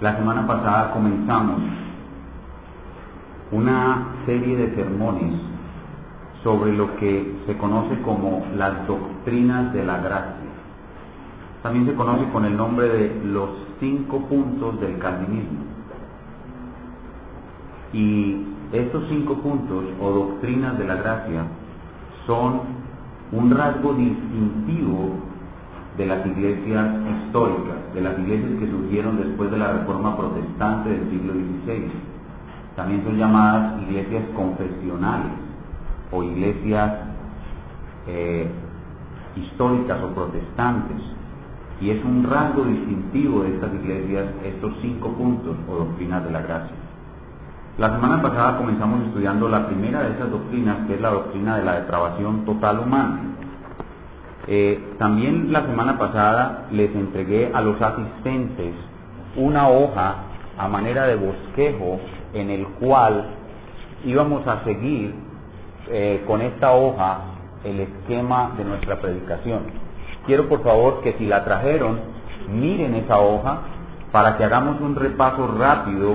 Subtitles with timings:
[0.00, 1.60] La semana pasada comenzamos
[3.50, 5.40] una serie de sermones
[6.44, 10.48] sobre lo que se conoce como las doctrinas de la gracia.
[11.62, 13.50] También se conoce con el nombre de los
[13.80, 15.64] cinco puntos del calvinismo.
[17.92, 21.44] Y estos cinco puntos o doctrinas de la gracia
[22.24, 22.60] son
[23.32, 25.27] un rasgo distintivo
[25.98, 31.10] de las iglesias históricas, de las iglesias que surgieron después de la reforma protestante del
[31.10, 31.90] siglo XVI.
[32.76, 35.32] También son llamadas iglesias confesionales
[36.12, 36.92] o iglesias
[38.06, 38.48] eh,
[39.34, 40.98] históricas o protestantes.
[41.80, 46.42] Y es un rasgo distintivo de estas iglesias estos cinco puntos o doctrinas de la
[46.42, 46.76] gracia.
[47.78, 51.64] La semana pasada comenzamos estudiando la primera de esas doctrinas, que es la doctrina de
[51.64, 53.20] la depravación total humana.
[54.50, 58.72] Eh, también la semana pasada les entregué a los asistentes
[59.36, 60.14] una hoja
[60.56, 62.00] a manera de bosquejo
[62.32, 63.26] en el cual
[64.06, 65.14] íbamos a seguir
[65.90, 67.18] eh, con esta hoja
[67.62, 69.64] el esquema de nuestra predicación.
[70.24, 72.00] Quiero por favor que si la trajeron,
[72.50, 73.58] miren esa hoja
[74.12, 76.14] para que hagamos un repaso rápido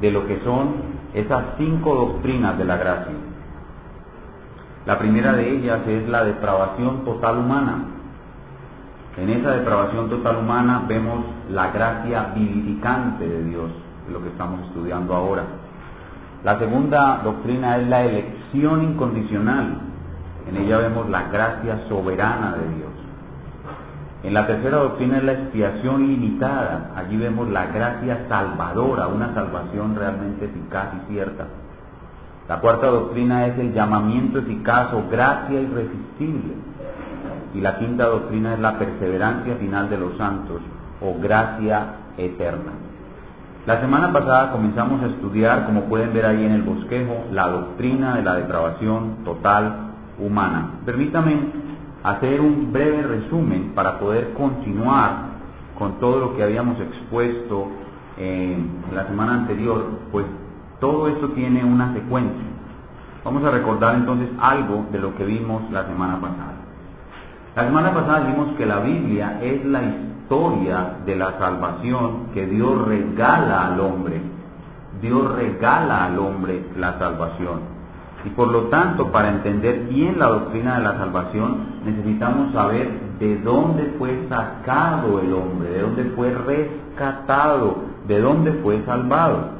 [0.00, 3.25] de lo que son esas cinco doctrinas de la gracia.
[4.86, 7.78] La primera de ellas es la depravación total humana.
[9.16, 13.70] En esa depravación total humana vemos la gracia vivificante de Dios,
[14.12, 15.42] lo que estamos estudiando ahora.
[16.44, 19.78] La segunda doctrina es la elección incondicional.
[20.48, 22.90] En ella vemos la gracia soberana de Dios.
[24.22, 26.92] En la tercera doctrina es la expiación ilimitada.
[26.94, 31.46] Allí vemos la gracia salvadora, una salvación realmente eficaz y cierta.
[32.48, 36.54] La cuarta doctrina es el llamamiento eficaz o gracia irresistible.
[37.54, 40.60] Y la quinta doctrina es la perseverancia final de los santos
[41.00, 41.86] o gracia
[42.16, 42.72] eterna.
[43.66, 48.14] La semana pasada comenzamos a estudiar, como pueden ver ahí en el bosquejo, la doctrina
[48.14, 49.90] de la depravación total
[50.20, 50.70] humana.
[50.84, 51.36] Permítame
[52.04, 55.36] hacer un breve resumen para poder continuar
[55.76, 57.66] con todo lo que habíamos expuesto
[58.16, 60.26] en la semana anterior, pues
[60.80, 62.44] todo esto tiene una secuencia.
[63.24, 66.54] Vamos a recordar entonces algo de lo que vimos la semana pasada.
[67.56, 72.86] La semana pasada vimos que la Biblia es la historia de la salvación que Dios
[72.86, 74.20] regala al hombre.
[75.00, 77.76] Dios regala al hombre la salvación.
[78.24, 83.38] Y por lo tanto, para entender bien la doctrina de la salvación, necesitamos saber de
[83.38, 87.76] dónde fue sacado el hombre, de dónde fue rescatado,
[88.06, 89.55] de dónde fue salvado.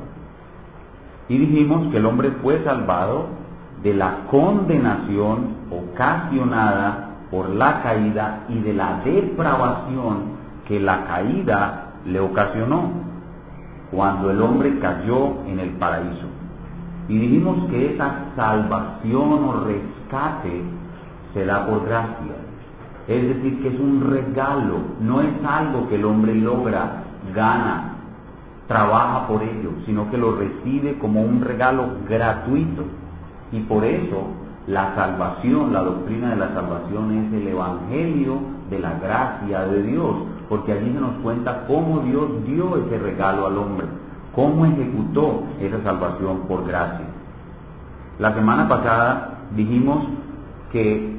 [1.29, 3.27] Y dijimos que el hombre fue salvado
[3.83, 10.37] de la condenación ocasionada por la caída y de la depravación
[10.67, 12.91] que la caída le ocasionó
[13.91, 16.27] cuando el hombre cayó en el paraíso.
[17.09, 20.63] Y dijimos que esa salvación o rescate
[21.33, 22.35] se da por gracia.
[23.07, 27.05] Es decir, que es un regalo, no es algo que el hombre logra,
[27.35, 27.96] gana,
[28.67, 32.85] trabaja por ello, sino que lo recibe como un regalo gratuito.
[33.53, 34.27] Y por eso
[34.67, 38.39] la salvación, la doctrina de la salvación es el Evangelio
[38.71, 40.17] de la gracia de Dios,
[40.49, 43.87] porque allí se nos cuenta cómo Dios dio ese regalo al hombre
[44.37, 47.07] cómo ejecutó esa salvación por gracia.
[48.19, 50.07] La semana pasada dijimos
[50.71, 51.17] que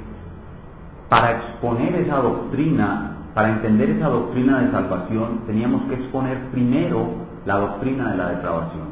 [1.09, 7.55] para exponer esa doctrina, para entender esa doctrina de salvación, teníamos que exponer primero la
[7.59, 8.87] doctrina de la depravación.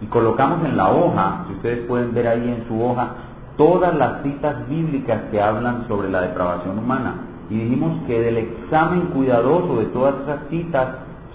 [0.00, 3.10] Y colocamos en la hoja, si ustedes pueden ver ahí en su hoja,
[3.56, 7.14] todas las citas bíblicas que hablan sobre la depravación humana.
[7.48, 10.88] Y dijimos que del examen cuidadoso de todas esas citas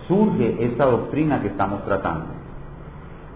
[0.07, 2.25] surge esta doctrina que estamos tratando.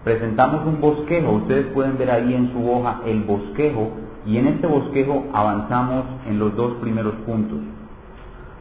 [0.04, 3.90] Presentamos un bosquejo, ustedes pueden ver ahí en su hoja el bosquejo
[4.26, 7.60] y en este bosquejo avanzamos en los dos primeros puntos.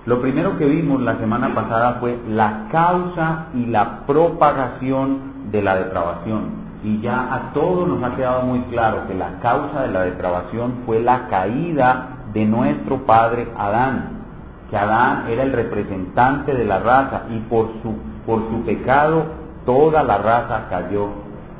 [0.06, 5.76] Lo primero que vimos la semana pasada fue la causa y la propagación de la
[5.76, 6.66] depravación.
[6.84, 10.82] Y ya a todos nos ha quedado muy claro que la causa de la depravación
[10.86, 14.16] fue la caída de nuestro padre Adán
[14.70, 17.94] que Adán era el representante de la raza y por su,
[18.24, 19.24] por su pecado
[19.64, 21.08] toda la raza cayó.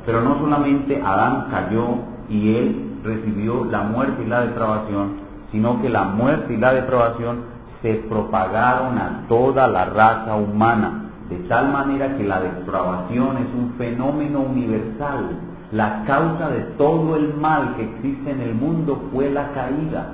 [0.05, 1.87] Pero no solamente Adán cayó
[2.29, 5.17] y él recibió la muerte y la depravación,
[5.51, 11.37] sino que la muerte y la depravación se propagaron a toda la raza humana, de
[11.49, 15.39] tal manera que la depravación es un fenómeno universal.
[15.71, 20.13] La causa de todo el mal que existe en el mundo fue la caída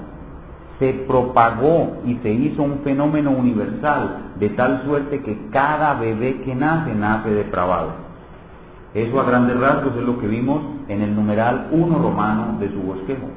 [0.80, 6.56] se propagó y se hizo un fenómeno universal, de tal suerte que cada bebé que
[6.56, 7.92] nace nace depravado.
[8.94, 12.82] Eso a grandes rasgos es lo que vimos en el numeral 1 romano de su
[12.82, 13.28] bosquejo.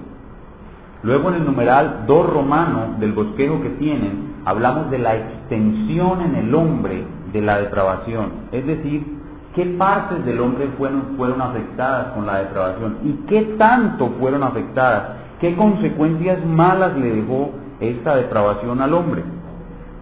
[1.06, 6.35] Luego en el numeral 2 romano del bosquejo que tienen, hablamos de la extensión en
[6.35, 9.06] el hombre de la depravación, es decir,
[9.55, 15.11] qué partes del hombre fueron, fueron afectadas con la depravación y qué tanto fueron afectadas,
[15.41, 19.23] qué consecuencias malas le dejó esta depravación al hombre.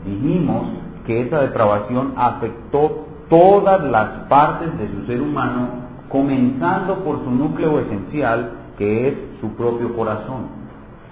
[0.06, 0.68] Dijimos
[1.06, 5.68] que esa depravación afectó todas las partes de su ser humano,
[6.08, 10.63] comenzando por su núcleo esencial, que es su propio corazón.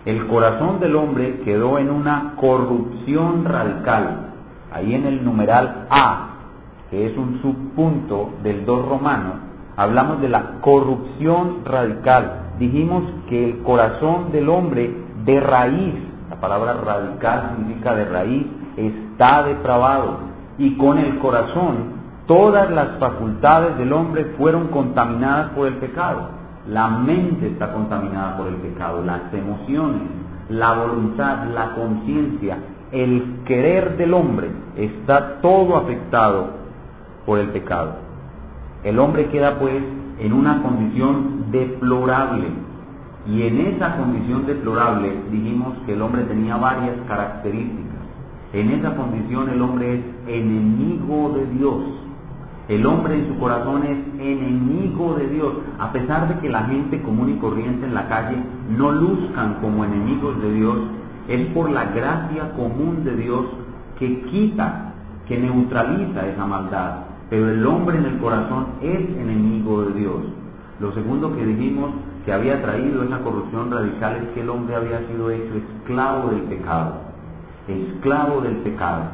[0.04, 4.32] El corazón del hombre quedó en una corrupción radical.
[4.72, 6.32] Ahí en el numeral A
[6.92, 9.32] que es un subpunto del 2 romano,
[9.78, 12.50] hablamos de la corrupción radical.
[12.58, 14.94] Dijimos que el corazón del hombre
[15.24, 15.94] de raíz,
[16.28, 18.46] la palabra radical significa de raíz,
[18.76, 20.18] está depravado.
[20.58, 26.41] Y con el corazón todas las facultades del hombre fueron contaminadas por el pecado.
[26.68, 30.02] La mente está contaminada por el pecado, las emociones,
[30.48, 32.58] la voluntad, la conciencia,
[32.92, 36.50] el querer del hombre está todo afectado
[37.24, 37.94] por el pecado.
[38.84, 39.82] El hombre queda pues
[40.18, 42.48] en una condición deplorable.
[43.26, 48.02] Y en esa condición deplorable dijimos que el hombre tenía varias características.
[48.52, 51.82] En esa condición el hombre es enemigo de Dios.
[52.68, 55.54] El hombre en su corazón es enemigo de Dios.
[55.78, 58.36] A pesar de que la gente común y corriente en la calle
[58.70, 60.78] no luzcan como enemigos de Dios,
[61.28, 63.46] es por la gracia común de Dios
[63.98, 64.92] que quita,
[65.26, 70.22] que neutraliza esa maldad, pero el hombre en el corazón es enemigo de Dios.
[70.80, 71.90] Lo segundo que dijimos
[72.24, 76.42] que había traído esa corrupción radical es que el hombre había sido hecho esclavo del
[76.42, 76.94] pecado,
[77.68, 79.04] esclavo del pecado,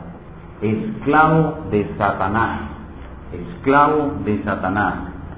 [0.63, 2.78] esclavo de Satanás,
[3.33, 4.95] esclavo de Satanás.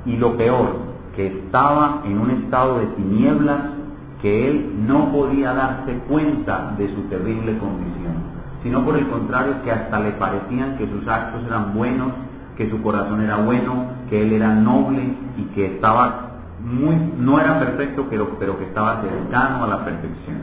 [0.06, 3.60] Y lo peor, que estaba en un estado de tinieblas
[4.22, 8.14] que él no podía darse cuenta de su terrible condición,
[8.62, 12.12] sino por el contrario que hasta le parecían que sus actos eran buenos
[12.60, 16.32] que su corazón era bueno, que él era noble y que estaba
[16.62, 20.42] muy, no era perfecto, pero, pero que estaba cercano a la perfección.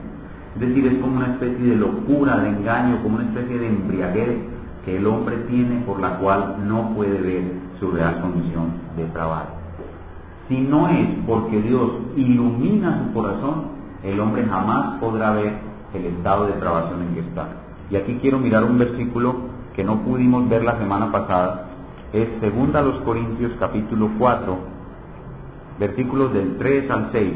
[0.55, 4.37] Es decir, es como una especie de locura, de engaño, como una especie de embriaguez
[4.87, 7.43] que el hombre tiene por la cual no puede ver
[7.77, 9.49] su real condición de trabajo.
[10.47, 13.63] Si no es porque Dios ilumina su corazón,
[14.01, 15.59] el hombre jamás podrá ver
[15.93, 17.49] el estado de trabación en que está.
[17.89, 19.35] Y aquí quiero mirar un versículo
[19.75, 21.65] que no pudimos ver la semana pasada,
[22.13, 24.57] es segunda los Corintios capítulo 4,
[25.79, 27.33] versículos del 3 al 6.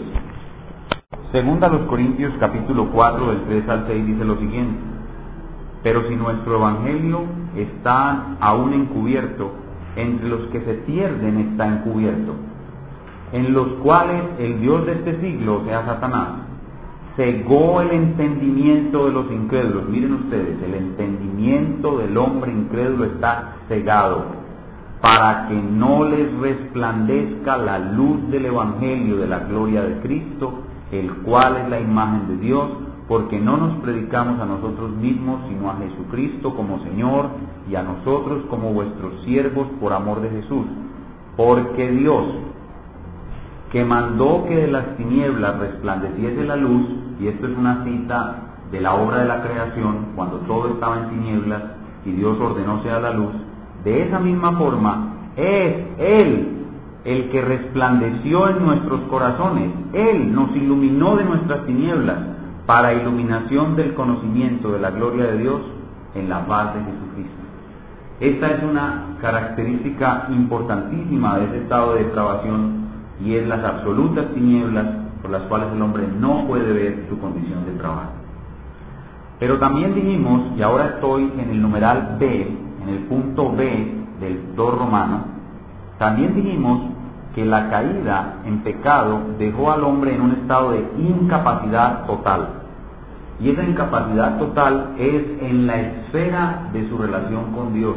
[1.34, 4.80] Segunda los Corintios capítulo 4 del 3 al 6 dice lo siguiente,
[5.84, 9.52] pero si nuestro evangelio está aún encubierto,
[9.96, 12.34] entre los que se pierden está encubierto,
[13.34, 16.30] en los cuales el Dios de este siglo, o sea Satanás,
[17.16, 19.90] cegó el entendimiento de los incrédulos.
[19.90, 24.42] Miren ustedes, el entendimiento del hombre incrédulo está cegado
[25.02, 30.62] para que no les resplandezca la luz del Evangelio de la gloria de Cristo,
[30.92, 32.70] el cual es la imagen de Dios,
[33.12, 37.26] porque no nos predicamos a nosotros mismos, sino a Jesucristo como Señor
[37.70, 40.66] y a nosotros como vuestros siervos por amor de Jesús.
[41.36, 42.24] Porque Dios,
[43.70, 46.88] que mandó que de las tinieblas resplandeciese la luz,
[47.20, 48.36] y esto es una cita
[48.72, 51.64] de la obra de la creación, cuando todo estaba en tinieblas
[52.06, 53.34] y Dios ordenó sea la luz,
[53.84, 56.48] de esa misma forma, es Él
[57.04, 59.70] el que resplandeció en nuestros corazones.
[59.92, 65.62] Él nos iluminó de nuestras tinieblas para iluminación del conocimiento de la gloria de Dios
[66.16, 67.42] en la paz de Jesucristo.
[68.20, 72.82] Esta es una característica importantísima de ese estado de depravación
[73.24, 74.86] y es las absolutas tinieblas
[75.22, 78.12] por las cuales el hombre no puede ver su condición de trabajo.
[79.40, 84.56] Pero también dijimos, y ahora estoy en el numeral B, en el punto B del
[84.56, 85.24] 2 romano,
[85.98, 86.82] también dijimos
[87.36, 92.50] que la caída en pecado dejó al hombre en un estado de incapacidad total.
[93.40, 97.96] Y esa incapacidad total es en la esfera de su relación con Dios.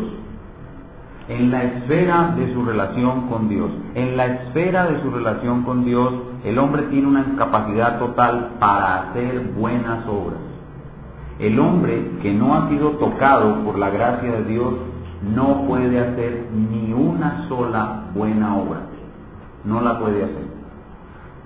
[1.29, 3.71] En la esfera de su relación con Dios.
[3.95, 6.13] En la esfera de su relación con Dios,
[6.45, 10.39] el hombre tiene una incapacidad total para hacer buenas obras.
[11.39, 14.75] El hombre que no ha sido tocado por la gracia de Dios
[15.35, 18.94] no puede hacer ni una sola buena obra.
[19.65, 20.29] No la puede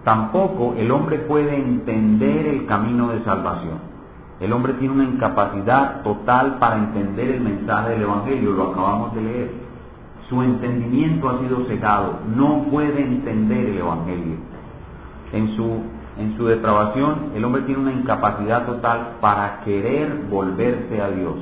[0.04, 3.78] Tampoco el hombre puede entender el camino de salvación.
[4.40, 9.22] El hombre tiene una incapacidad total para entender el mensaje del Evangelio, lo acabamos de
[9.22, 9.50] leer.
[10.28, 14.36] Su entendimiento ha sido cegado, no puede entender el Evangelio.
[15.32, 15.82] En su,
[16.18, 21.36] en su depravación, el hombre tiene una incapacidad total para querer volverse a Dios.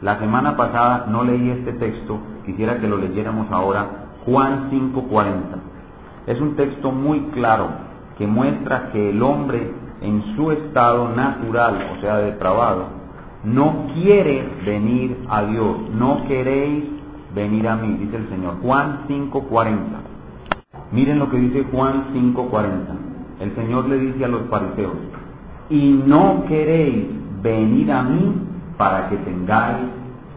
[0.00, 3.86] La semana pasada no leí este texto, quisiera que lo leyéramos ahora,
[4.24, 5.77] Juan 5:40.
[6.28, 7.68] Es un texto muy claro
[8.18, 12.84] que muestra que el hombre en su estado natural, o sea, depravado,
[13.44, 16.84] no quiere venir a Dios, no queréis
[17.34, 18.56] venir a mí, dice el Señor.
[18.60, 20.00] Juan 5:40.
[20.92, 22.94] Miren lo que dice Juan 5:40.
[23.40, 24.98] El Señor le dice a los fariseos,
[25.70, 27.06] y no queréis
[27.42, 28.34] venir a mí
[28.76, 29.86] para que tengáis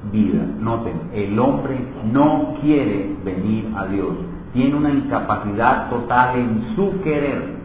[0.09, 0.45] vida.
[0.57, 1.75] Noten, el hombre
[2.13, 4.13] no quiere venir a Dios,
[4.53, 7.61] tiene una incapacidad total en su querer.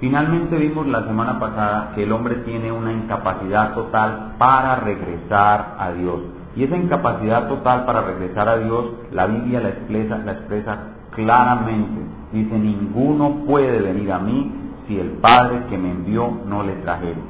[0.00, 5.92] Finalmente vimos la semana pasada que el hombre tiene una incapacidad total para regresar a
[5.92, 6.20] Dios.
[6.56, 10.78] Y esa incapacidad total para regresar a Dios, la Biblia la expresa, la expresa
[11.12, 12.02] claramente.
[12.32, 14.52] Dice, ninguno puede venir a mí
[14.86, 17.20] si el Padre que me envió no le trajere.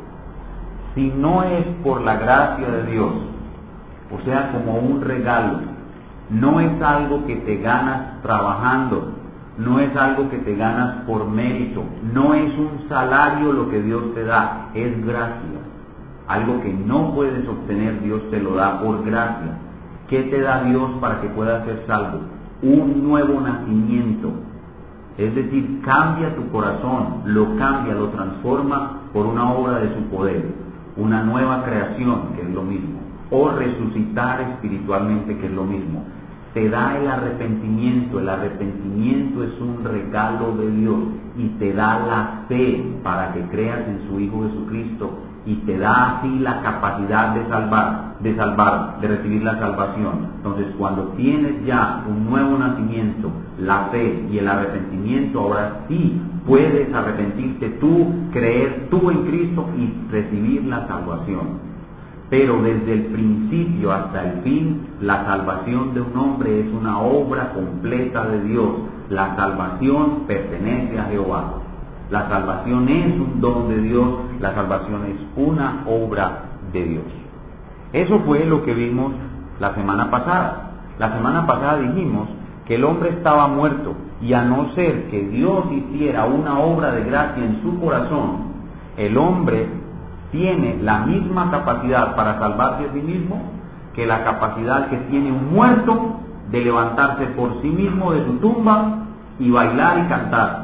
[0.94, 3.12] Si no es por la gracia de Dios,
[4.10, 5.60] o sea, como un regalo,
[6.32, 9.12] no es algo que te ganas trabajando,
[9.58, 11.84] no es algo que te ganas por mérito,
[12.14, 15.60] no es un salario lo que Dios te da, es gracia.
[16.28, 19.58] Algo que no puedes obtener, Dios te lo da por gracia.
[20.08, 22.20] ¿Qué te da Dios para que puedas ser salvo?
[22.62, 24.30] Un nuevo nacimiento.
[25.18, 30.46] Es decir, cambia tu corazón, lo cambia, lo transforma por una obra de su poder,
[30.96, 36.02] una nueva creación, que es lo mismo, o resucitar espiritualmente, que es lo mismo
[36.54, 38.20] te da el arrepentimiento.
[38.20, 40.98] El arrepentimiento es un regalo de Dios
[41.36, 45.10] y te da la fe para que creas en su Hijo Jesucristo
[45.44, 50.28] y te da así la capacidad de salvar, de salvar, de recibir la salvación.
[50.36, 56.92] Entonces, cuando tienes ya un nuevo nacimiento, la fe y el arrepentimiento, ahora sí puedes
[56.94, 61.71] arrepentirte tú, creer tú en Cristo y recibir la salvación.
[62.32, 67.52] Pero desde el principio hasta el fin, la salvación de un hombre es una obra
[67.52, 68.70] completa de Dios.
[69.10, 71.56] La salvación pertenece a Jehová.
[72.10, 74.08] La salvación es un don de Dios,
[74.40, 77.04] la salvación es una obra de Dios.
[77.92, 79.12] Eso fue lo que vimos
[79.60, 80.70] la semana pasada.
[80.98, 82.30] La semana pasada dijimos
[82.64, 87.04] que el hombre estaba muerto y a no ser que Dios hiciera una obra de
[87.04, 88.52] gracia en su corazón,
[88.96, 89.81] el hombre
[90.32, 93.40] tiene la misma capacidad para salvarse a sí mismo
[93.94, 96.16] que la capacidad que tiene un muerto
[96.50, 99.04] de levantarse por sí mismo de su tumba
[99.38, 100.62] y bailar y cantar.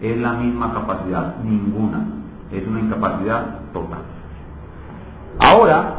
[0.00, 2.04] Es la misma capacidad, ninguna.
[2.52, 4.00] Es una incapacidad total.
[5.40, 5.94] Ahora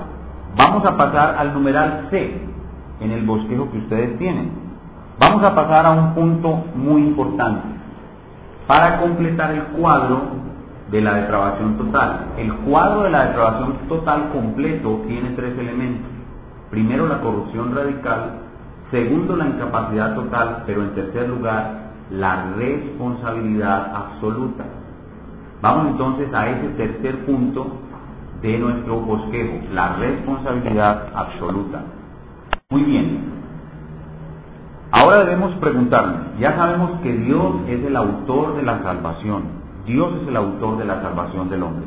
[0.56, 2.42] vamos a pasar al numeral C
[3.02, 4.52] en el bosquejo que ustedes tienen.
[5.20, 7.68] Vamos a pasar a un punto muy importante.
[8.68, 10.49] Para completar el cuadro
[10.92, 12.34] de la depravación total.
[12.38, 16.12] El cuadro de la depravación total completo tiene tres elementos.
[16.70, 18.40] Primero, la corrupción radical.
[18.92, 20.64] Segundo, la incapacidad total.
[20.66, 24.66] Pero en tercer lugar, la responsabilidad absoluta.
[25.62, 27.68] Vamos entonces a ese tercer punto
[28.42, 31.82] de nuestro bosquejo, la responsabilidad absoluta.
[32.70, 33.40] Muy bien.
[34.92, 39.44] Ahora debemos preguntarnos, ya sabemos que Dios es el autor de la salvación,
[39.90, 41.86] Dios es el autor de la salvación del hombre.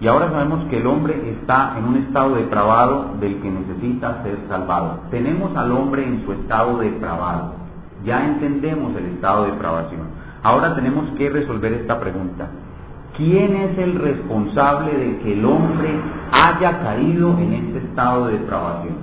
[0.00, 4.38] Y ahora sabemos que el hombre está en un estado depravado del que necesita ser
[4.48, 5.00] salvado.
[5.10, 7.54] Tenemos al hombre en su estado depravado.
[8.04, 10.02] Ya entendemos el estado de depravación.
[10.44, 12.46] Ahora tenemos que resolver esta pregunta.
[13.16, 15.90] ¿Quién es el responsable de que el hombre
[16.30, 18.94] haya caído en este estado de depravación?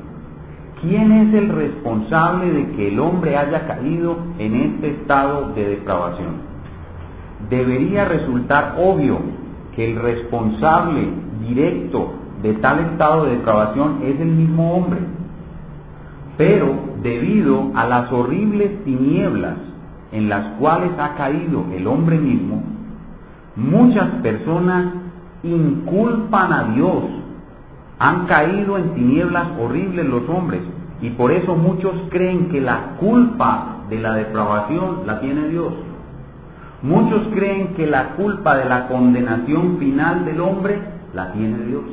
[0.82, 6.47] ¿Quién es el responsable de que el hombre haya caído en este estado de depravación?
[7.50, 9.20] Debería resultar obvio
[9.76, 11.10] que el responsable
[11.48, 15.00] directo de tal estado de depravación es el mismo hombre.
[16.38, 19.56] Pero debido a las horribles tinieblas
[20.12, 22.62] en las cuales ha caído el hombre mismo,
[23.56, 24.94] muchas personas
[25.44, 27.04] inculpan a Dios.
[28.00, 30.62] Han caído en tinieblas horribles los hombres
[31.02, 35.74] y por eso muchos creen que la culpa de la depravación la tiene Dios.
[36.82, 40.80] Muchos creen que la culpa de la condenación final del hombre
[41.14, 41.84] la tiene Dios.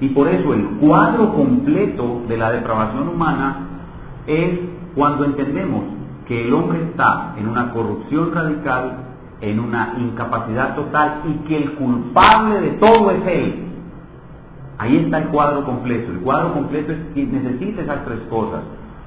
[0.00, 3.56] Y por eso el cuadro completo de la depravación humana
[4.26, 4.60] es
[4.94, 5.84] cuando entendemos
[6.28, 8.98] que el hombre está en una corrupción radical,
[9.40, 13.62] en una incapacidad total y que el culpable de todo es Él.
[14.78, 16.12] Ahí está el cuadro completo.
[16.12, 18.60] El cuadro completo es que necesita esas tres cosas.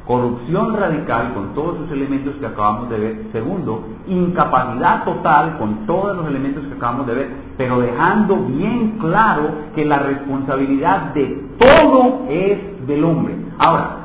[0.10, 3.26] Corrupción radical con todos sus elementos que acabamos de ver.
[3.32, 9.52] Segundo, incapacidad total con todos los elementos que acabamos de ver, pero dejando bien claro
[9.76, 13.36] que la responsabilidad de todo es del hombre.
[13.60, 13.98] Ahora,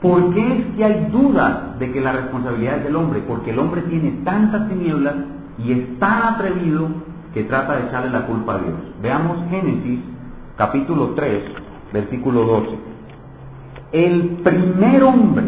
[0.00, 3.22] ¿por qué es que hay dudas de que la responsabilidad es del hombre?
[3.28, 5.14] Porque el hombre tiene tantas tinieblas
[5.58, 6.88] y es tan atrevido
[7.34, 8.78] que trata de echarle la culpa a Dios.
[9.02, 10.00] Veamos Génesis
[10.56, 11.42] capítulo 3,
[11.92, 12.97] versículo 12
[13.92, 15.44] el primer hombre,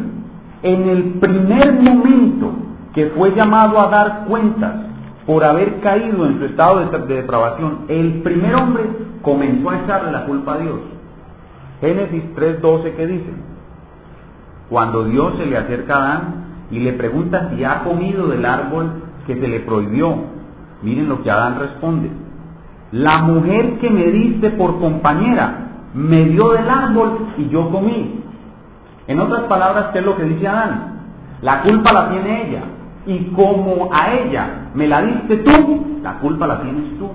[0.62, 2.52] en el primer momento
[2.94, 4.74] que fue llamado a dar cuentas
[5.26, 8.84] por haber caído en su estado de, depravación, el primer hombre
[9.22, 10.80] comenzó a echarle la culpa a Dios.
[11.80, 13.32] Génesis 3:12 que dice,
[14.68, 16.34] cuando Dios se le acerca a Adán
[16.70, 18.90] y le pregunta si ha comido del árbol
[19.26, 20.16] que se le prohibió,
[20.82, 22.10] miren lo que Adán responde,
[22.92, 28.19] la mujer que me diste por compañera me dio del árbol y yo comí.
[29.10, 31.00] En otras palabras, ¿qué es lo que dice Adán?
[31.42, 32.62] La culpa la tiene ella.
[33.06, 37.08] Y como a ella me la diste tú, la culpa la tienes tú.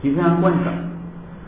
[0.00, 0.72] ¿Sí se dan cuenta?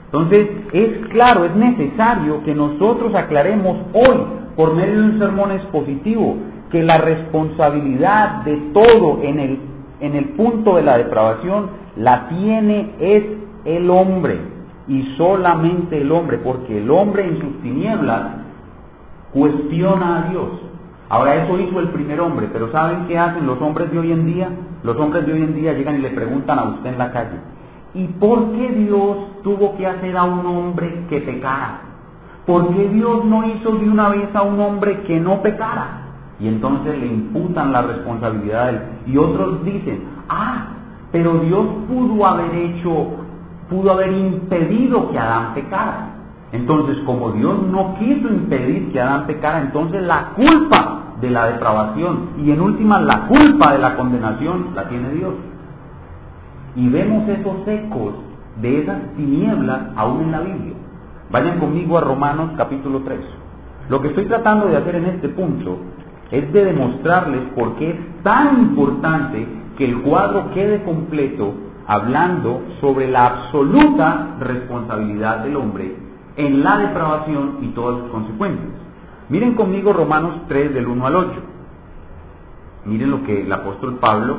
[0.05, 4.19] Entonces, es claro, es necesario que nosotros aclaremos hoy,
[4.57, 6.37] por medio de un sermón expositivo,
[6.71, 9.59] que la responsabilidad de todo en el,
[10.01, 13.25] en el punto de la depravación la tiene es
[13.65, 14.39] el hombre
[14.87, 18.45] y solamente el hombre, porque el hombre en sus tinieblas
[19.37, 20.49] cuestiona a Dios.
[21.11, 24.27] Ahora eso hizo el primer hombre, pero ¿saben qué hacen los hombres de hoy en
[24.27, 24.49] día?
[24.83, 27.37] Los hombres de hoy en día llegan y le preguntan a usted en la calle,
[27.95, 31.81] ¿y por qué Dios tuvo que hacer a un hombre que pecara?
[32.47, 36.03] ¿Por qué Dios no hizo de una vez a un hombre que no pecara?
[36.41, 38.81] Y entonces le imputan la responsabilidad a él.
[39.07, 40.69] Y otros dicen, ah,
[41.13, 43.09] pero Dios pudo haber hecho,
[43.69, 46.16] pudo haber impedido que Adán pecara.
[46.57, 52.31] Entonces, como Dios no quiso impedir que Adán pecara, entonces la culpa de la depravación
[52.43, 55.35] y en última la culpa de la condenación la tiene Dios.
[56.75, 58.15] Y vemos esos ecos
[58.63, 60.75] de esas tinieblas aún en la Biblia.
[61.31, 63.21] Vayan conmigo a Romanos capítulo 3.
[63.91, 65.77] Lo que estoy tratando de hacer en este punto
[66.31, 71.53] es de demostrarles por qué es tan importante que el cuadro quede completo
[71.87, 76.06] hablando sobre la absoluta responsabilidad del hombre
[76.37, 78.69] en la depravación y todas sus consecuencias.
[79.29, 81.33] Miren conmigo Romanos 3 del 1 al 8.
[82.85, 84.37] Miren lo que el apóstol Pablo,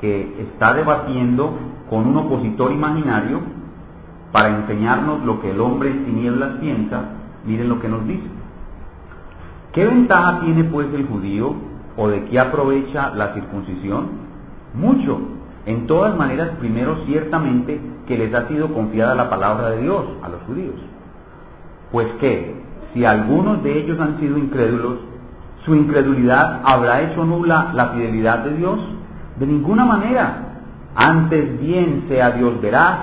[0.00, 1.52] que está debatiendo
[1.88, 3.40] con un opositor imaginario
[4.32, 7.02] para enseñarnos lo que el hombre en tinieblas piensa,
[7.46, 8.26] miren lo que nos dice.
[9.72, 11.54] ¿Qué ventaja tiene pues el judío
[11.96, 14.08] o de qué aprovecha la circuncisión?
[14.74, 15.20] Mucho.
[15.66, 20.28] En todas maneras, primero ciertamente que les ha sido confiada la palabra de Dios a
[20.28, 20.74] los judíos
[21.94, 22.56] pues que,
[22.92, 24.96] si algunos de ellos han sido incrédulos,
[25.64, 28.80] su incredulidad habrá hecho nula la fidelidad de Dios?
[29.38, 30.56] De ninguna manera.
[30.96, 32.98] Antes bien sea Dios veraz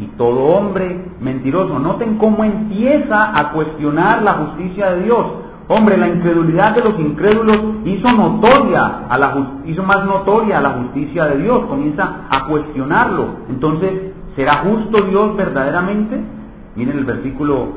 [0.00, 1.80] y todo hombre mentiroso.
[1.80, 5.26] Noten cómo empieza a cuestionar la justicia de Dios.
[5.66, 9.34] Hombre, la incredulidad de los incrédulos hizo notoria a la
[9.66, 13.30] hizo más notoria la justicia de Dios, comienza a cuestionarlo.
[13.48, 16.37] Entonces, ¿será justo Dios verdaderamente?
[16.78, 17.70] Miren el versículo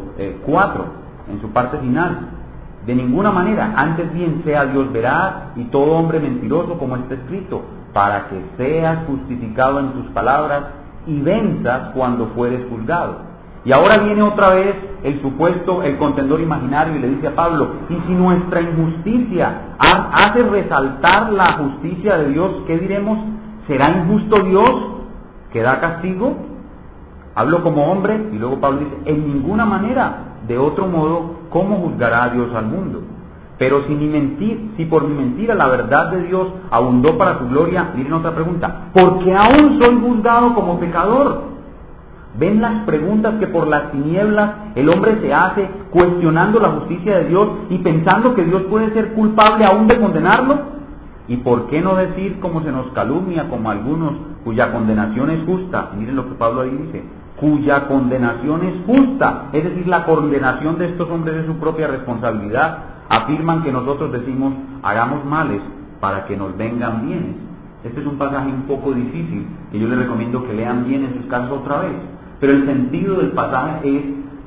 [0.46, 2.20] 4, eh, en su parte final.
[2.86, 7.64] De ninguna manera, antes bien sea Dios veraz y todo hombre mentiroso, como está escrito,
[7.94, 10.66] para que seas justificado en tus palabras
[11.08, 13.32] y venzas cuando fueres juzgado.
[13.66, 17.70] Y ahora viene otra vez el supuesto, el contendor imaginario y le dice a Pablo,
[17.90, 23.18] y si nuestra injusticia hace resaltar la justicia de Dios, ¿qué diremos?
[23.66, 24.72] ¿Será injusto Dios
[25.52, 26.51] que da castigo?
[27.36, 32.30] Hablo como hombre y luego Pablo dice, en ninguna manera, de otro modo, ¿cómo juzgará
[32.30, 33.02] Dios al mundo?
[33.58, 37.48] Pero si, mi mentir, si por mi mentira la verdad de Dios abundó para su
[37.48, 41.52] gloria, miren otra pregunta, ¿por qué aún soy juzgado como pecador?
[42.40, 47.26] ¿Ven las preguntas que por las tinieblas el hombre se hace cuestionando la justicia de
[47.26, 50.56] Dios y pensando que Dios puede ser culpable aún de condenarlo?
[51.28, 54.14] ¿Y por qué no decir como se nos calumnia, como algunos,
[54.44, 55.92] cuya condenación es justa?
[55.98, 57.04] Miren lo que Pablo ahí dice,
[57.42, 62.78] cuya condenación es justa, es decir, la condenación de estos hombres es su propia responsabilidad,
[63.10, 65.60] afirman que nosotros decimos hagamos males
[66.00, 67.36] para que nos vengan bienes.
[67.84, 71.16] Este es un pasaje un poco difícil que yo les recomiendo que lean bien en
[71.16, 71.96] sus casas otra vez.
[72.40, 74.04] Pero el sentido del pasaje es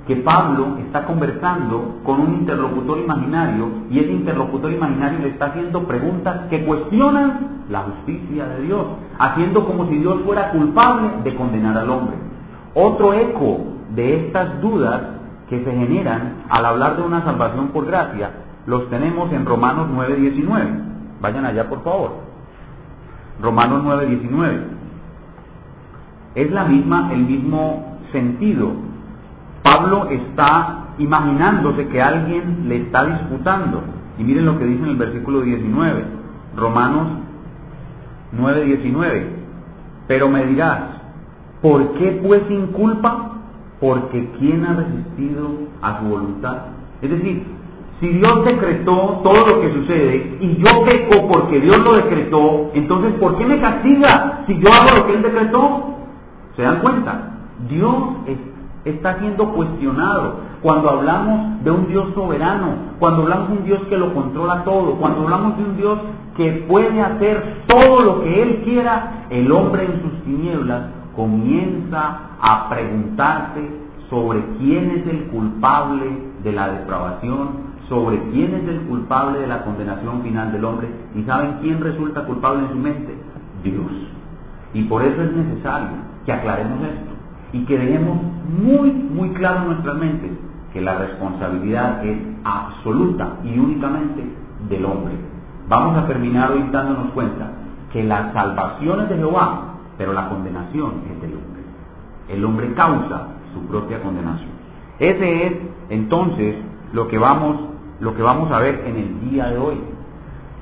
[0.06, 5.82] que Pablo está conversando con un interlocutor imaginario y ese interlocutor imaginario le está haciendo
[5.82, 8.86] preguntas que cuestionan la justicia de Dios,
[9.18, 12.33] haciendo como si Dios fuera culpable de condenar al hombre.
[12.74, 13.60] Otro eco
[13.94, 15.02] de estas dudas
[15.48, 18.30] que se generan al hablar de una salvación por gracia,
[18.66, 21.20] los tenemos en Romanos 9:19.
[21.20, 22.10] Vayan allá, por favor.
[23.40, 24.60] Romanos 9:19.
[26.34, 28.72] Es la misma, el mismo sentido.
[29.62, 33.82] Pablo está imaginándose que alguien le está disputando.
[34.18, 36.04] Y miren lo que dice en el versículo 19,
[36.56, 37.06] Romanos
[38.32, 39.26] 9:19.
[40.06, 40.93] Pero me dirás,
[41.64, 43.30] ¿por qué pues sin culpa?
[43.80, 45.48] Porque ¿quién ha resistido
[45.80, 46.56] a su voluntad?
[47.00, 47.42] Es decir,
[48.00, 53.14] si Dios decretó todo lo que sucede y yo peco porque Dios lo decretó, entonces
[53.14, 55.94] ¿por qué me castiga si yo hago lo que Él decretó?
[56.54, 57.30] ¿Se dan cuenta?
[57.66, 57.94] Dios
[58.84, 63.96] está siendo cuestionado cuando hablamos de un Dios soberano, cuando hablamos de un Dios que
[63.96, 65.98] lo controla todo, cuando hablamos de un Dios
[66.36, 72.68] que puede hacer todo lo que Él quiera, el hombre en sus tinieblas comienza a
[72.68, 76.06] preguntarse sobre quién es el culpable
[76.42, 80.88] de la depravación, sobre quién es el culpable de la condenación final del hombre.
[81.14, 83.14] ¿Y saben quién resulta culpable en su mente?
[83.62, 83.90] Dios.
[84.74, 85.88] Y por eso es necesario
[86.26, 87.12] que aclaremos esto
[87.52, 88.18] y que dejemos
[88.62, 90.30] muy, muy claro en nuestras mentes
[90.72, 94.24] que la responsabilidad es absoluta y únicamente
[94.68, 95.14] del hombre.
[95.68, 97.52] Vamos a terminar hoy dándonos cuenta
[97.92, 101.62] que la salvación es de Jehová, pero la condenación es del hombre.
[102.28, 104.50] El hombre causa su propia condenación.
[104.98, 105.52] Ese es
[105.90, 106.56] entonces
[106.92, 107.56] lo que vamos,
[108.00, 109.80] lo que vamos a ver en el día de hoy.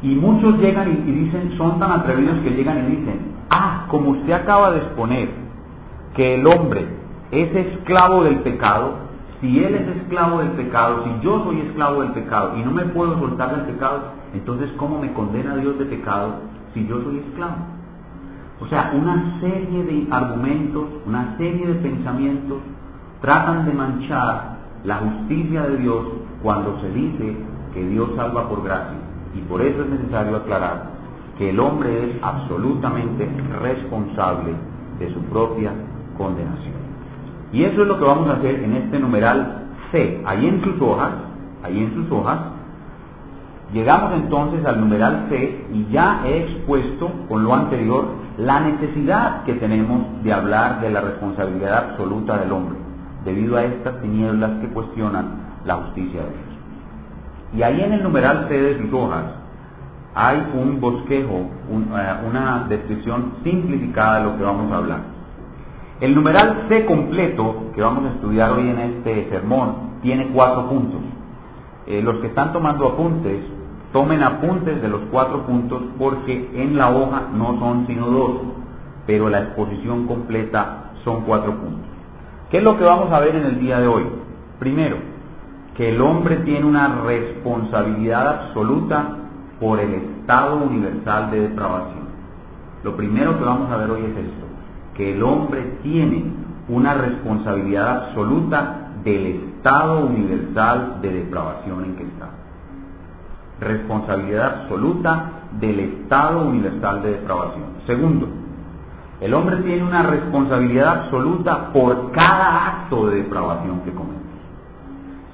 [0.03, 4.11] Y muchos llegan y, y dicen, son tan atrevidos que llegan y dicen, ah, como
[4.11, 5.29] usted acaba de exponer
[6.15, 6.87] que el hombre
[7.31, 8.95] es esclavo del pecado,
[9.41, 12.85] si él es esclavo del pecado, si yo soy esclavo del pecado y no me
[12.85, 16.35] puedo soltar del pecado, entonces ¿cómo me condena Dios de pecado
[16.75, 17.57] si yo soy esclavo?
[18.63, 22.59] O sea, una serie de argumentos, una serie de pensamientos
[23.21, 26.07] tratan de manchar la justicia de Dios
[26.45, 27.37] cuando se dice
[27.75, 28.99] que Dios salva por gracia.
[29.35, 30.91] Y por eso es necesario aclarar
[31.39, 33.29] que el hombre es absolutamente
[33.61, 34.55] responsable
[35.01, 35.73] de su propia
[36.17, 36.75] condenación.
[37.53, 40.23] Y eso es lo que vamos a hacer en este numeral C.
[40.25, 41.13] Ahí en sus hojas,
[41.65, 42.39] ahí en sus hojas,
[43.73, 49.55] llegamos entonces al numeral C y ya he expuesto con lo anterior la necesidad que
[49.55, 52.77] tenemos de hablar de la responsabilidad absoluta del hombre,
[53.25, 55.27] debido a estas tinieblas que cuestionan
[55.65, 56.53] la justicia de Dios.
[57.55, 59.25] Y ahí en el numeral C de sus hojas
[60.15, 61.35] hay un bosquejo,
[61.71, 65.01] eh, una descripción simplificada de lo que vamos a hablar.
[66.01, 71.01] El numeral C completo que vamos a estudiar hoy en este sermón tiene cuatro puntos.
[71.87, 73.41] Eh, los que están tomando apuntes,
[73.93, 78.31] tomen apuntes de los cuatro puntos porque en la hoja no son sino dos,
[79.07, 81.91] pero la exposición completa son cuatro puntos.
[82.51, 84.05] ¿Qué es lo que vamos a ver en el día de hoy?
[84.59, 84.97] Primero,
[85.77, 89.17] que el hombre tiene una responsabilidad absoluta
[89.59, 92.03] por el estado universal de depravación.
[92.85, 94.53] Lo primero que vamos a ver hoy es esto
[94.95, 96.25] que el hombre tiene
[96.69, 102.12] una responsabilidad absoluta del estado universal de depravación en que.
[103.63, 107.65] Responsabilidad absoluta del estado universal de depravación.
[107.87, 108.29] Segundo,
[109.21, 114.21] el hombre tiene una responsabilidad absoluta por cada acto de depravación que comete.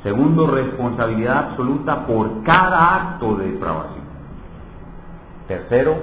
[0.03, 4.05] Segundo, responsabilidad absoluta por cada acto de depravación.
[5.49, 5.97] Tercero,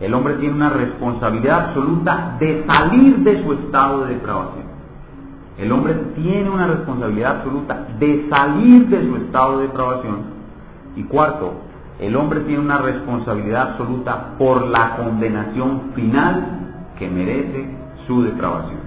[0.00, 4.64] el hombre tiene una responsabilidad absoluta de salir de su estado de depravación.
[5.56, 10.39] El hombre tiene una responsabilidad absoluta de salir de su estado de depravación.
[10.96, 11.52] Y cuarto,
[11.98, 17.76] el hombre tiene una responsabilidad absoluta por la condenación final que merece
[18.06, 18.80] su depravación.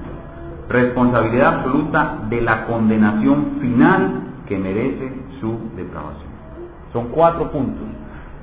[0.69, 6.31] Responsabilidad absoluta de la condenación final que merece su depravación.
[6.91, 7.87] Son cuatro puntos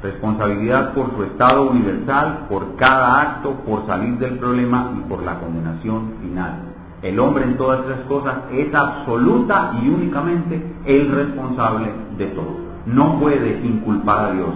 [0.03, 5.39] responsabilidad por su estado universal, por cada acto, por salir del problema y por la
[5.39, 6.61] condenación final.
[7.03, 12.70] El hombre en todas esas cosas es absoluta y únicamente el responsable de todo.
[12.93, 14.55] No puede inculpar a Dios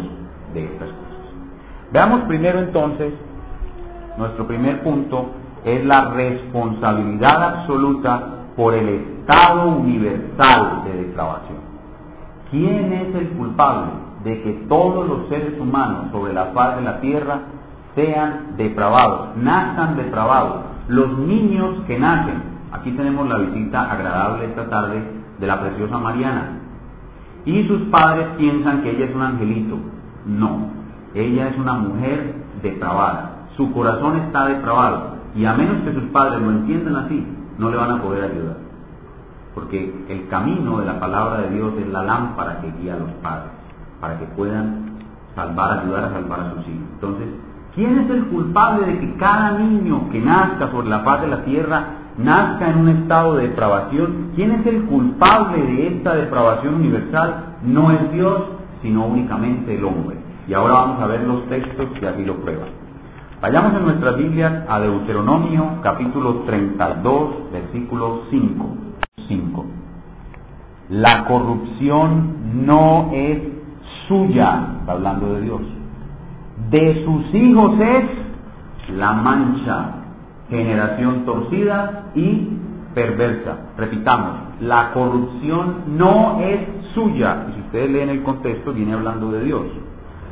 [0.55, 1.05] de estas cosas.
[1.93, 3.13] Veamos primero entonces,
[4.19, 5.27] nuestro primer punto
[5.65, 11.59] es la responsabilidad absoluta por el estado universal de depravación.
[12.51, 14.05] ¿Quién es el culpable?
[14.25, 17.41] de que todos los seres humanos sobre la faz de la tierra
[17.95, 20.63] sean depravados, nazcan depravados.
[20.89, 22.43] Los niños que nacen,
[22.73, 25.03] aquí tenemos la visita agradable esta tarde
[25.39, 26.61] de la preciosa Mariana,
[27.45, 29.79] y sus padres piensan que ella es un angelito.
[30.27, 30.69] No,
[31.15, 36.41] ella es una mujer depravada, su corazón está depravado, y a menos que sus padres
[36.41, 37.27] lo entiendan así,
[37.59, 38.57] no le van a poder ayudar.
[39.55, 43.11] porque el camino de la palabra de Dios es la lámpara que guía a los
[43.23, 43.53] padres,
[44.01, 44.97] para que puedan
[45.37, 46.89] salvar, ayudar a salvar a sus hijos.
[46.95, 47.29] Entonces,
[47.73, 51.45] ¿quién es el culpable de que cada niño que nazca sobre la faz de la
[51.45, 51.85] tierra
[52.19, 54.31] nazca en un estado de depravación?
[54.35, 57.57] ¿Quién es el culpable de esta depravación universal?
[57.65, 58.43] No es Dios,
[58.83, 60.17] sino únicamente el hombre.
[60.47, 62.69] Y ahora vamos a ver los textos que así lo prueban.
[63.41, 68.77] Vayamos en nuestras Biblias a Deuteronomio capítulo 32, versículo 5.
[69.29, 69.67] 5.
[70.91, 73.39] La corrupción no es
[74.07, 75.61] suya, hablando de Dios.
[76.71, 78.05] De sus hijos es
[78.97, 80.04] la mancha,
[80.51, 82.49] generación torcida y
[82.95, 83.57] perversa.
[83.77, 86.61] Repitamos, la corrupción no es
[86.95, 87.47] suya.
[87.51, 89.67] Y si ustedes leen el contexto, viene hablando de Dios.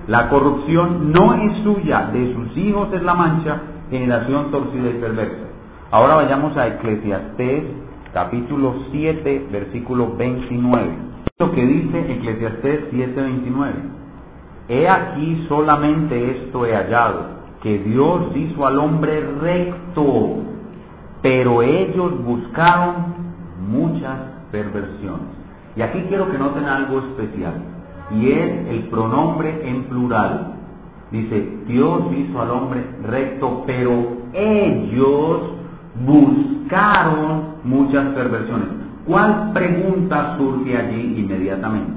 [0.06, 5.46] La corrupción no es suya, de sus hijos es la mancha, generación torcida y perversa.
[5.90, 7.64] Ahora vayamos a Eclesiastés
[8.12, 11.12] capítulo 7, versículo 29.
[11.38, 13.72] Lo que dice Eclesiastés 7, 29.
[14.68, 20.42] He aquí solamente esto he hallado, que Dios hizo al hombre recto,
[21.22, 23.14] pero ellos buscaron
[23.70, 24.18] muchas
[24.50, 25.28] perversiones.
[25.76, 27.54] Y aquí quiero que noten algo especial,
[28.10, 30.54] y es el pronombre en plural.
[31.12, 35.40] Dice, Dios hizo al hombre recto, pero ellos
[36.04, 38.68] buscaron muchas perversiones.
[39.06, 41.92] ¿Cuál pregunta surge allí inmediatamente?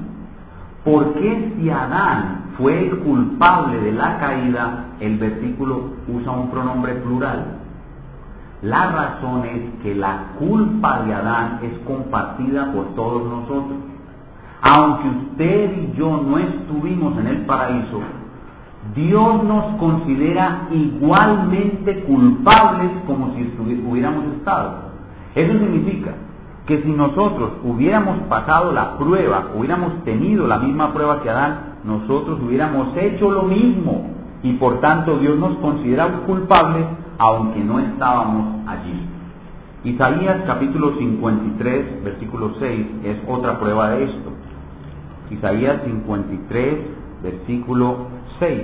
[0.84, 6.94] ¿Por qué si Adán fue el culpable de la caída, el versículo usa un pronombre
[6.94, 7.44] plural?
[8.62, 13.78] La razón es que la culpa de Adán es compartida por todos nosotros.
[14.62, 18.00] Aunque usted y yo no estuvimos en el paraíso,
[18.94, 23.52] Dios nos considera igualmente culpables como si
[23.86, 24.86] hubiéramos estado.
[25.34, 26.12] Eso significa
[26.66, 32.40] que si nosotros hubiéramos pasado la prueba, hubiéramos tenido la misma prueba que Adán, nosotros
[32.42, 34.10] hubiéramos hecho lo mismo
[34.42, 36.86] y por tanto Dios nos considera culpables
[37.18, 39.08] aunque no estábamos allí.
[39.84, 44.32] Isaías capítulo 53, versículo 6 es otra prueba de esto.
[45.30, 46.78] Isaías 53,
[47.22, 48.08] versículo
[48.40, 48.62] 6.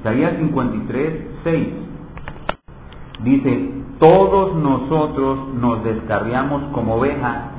[0.00, 1.68] Isaías 53, 6.
[3.24, 7.50] Dice, todos nosotros nos descarriamos como ovejas,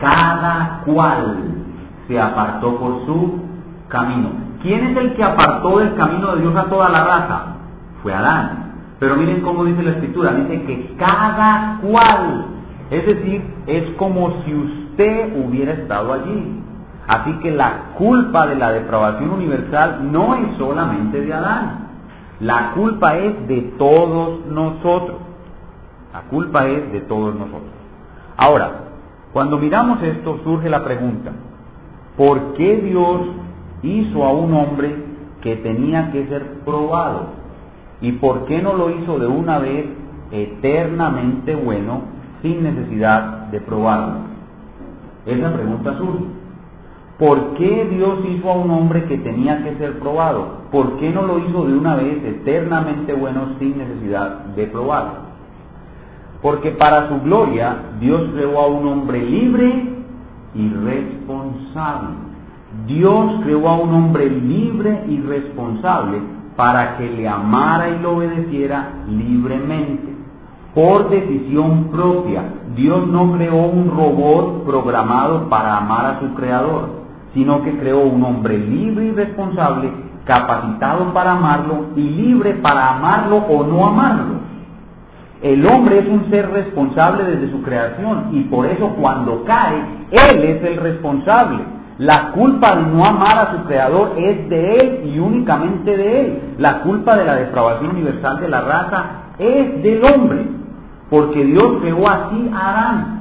[0.00, 1.67] cada cual
[2.08, 3.40] se apartó por su
[3.88, 4.30] camino.
[4.62, 7.42] ¿Quién es el que apartó del camino de Dios a toda la raza?
[8.02, 8.72] Fue Adán.
[8.98, 12.46] Pero miren cómo dice la escritura, dice que cada cual,
[12.90, 16.62] es decir, es como si usted hubiera estado allí.
[17.06, 21.88] Así que la culpa de la depravación universal no es solamente de Adán,
[22.40, 25.18] la culpa es de todos nosotros.
[26.12, 27.72] La culpa es de todos nosotros.
[28.36, 28.70] Ahora,
[29.32, 31.32] cuando miramos esto surge la pregunta,
[32.18, 33.20] ¿por qué Dios
[33.82, 34.94] hizo a un hombre
[35.40, 37.28] que tenía que ser probado?
[38.02, 39.86] ¿Y por qué no lo hizo de una vez
[40.30, 42.02] eternamente bueno
[42.42, 44.16] sin necesidad de probarlo?
[45.24, 46.24] Esa pregunta surge.
[47.18, 50.58] ¿Por qué Dios hizo a un hombre que tenía que ser probado?
[50.70, 55.28] ¿Por qué no lo hizo de una vez eternamente bueno sin necesidad de probarlo?
[56.42, 59.97] Porque para su gloria Dios creó a un hombre libre
[60.54, 62.28] y responsable.
[62.86, 66.20] Dios creó a un hombre libre y responsable
[66.56, 70.14] para que le amara y lo obedeciera libremente,
[70.74, 72.42] por decisión propia.
[72.74, 76.90] Dios no creó un robot programado para amar a su creador,
[77.32, 79.90] sino que creó un hombre libre y responsable,
[80.24, 84.47] capacitado para amarlo y libre para amarlo o no amarlo.
[85.42, 89.76] El hombre es un ser responsable desde su creación y por eso cuando cae,
[90.10, 91.62] él es el responsable.
[91.98, 96.42] La culpa de no amar a su creador es de él y únicamente de él.
[96.58, 99.04] La culpa de la depravación universal de la raza
[99.38, 100.44] es del hombre,
[101.08, 103.18] porque Dios creó así a Adán.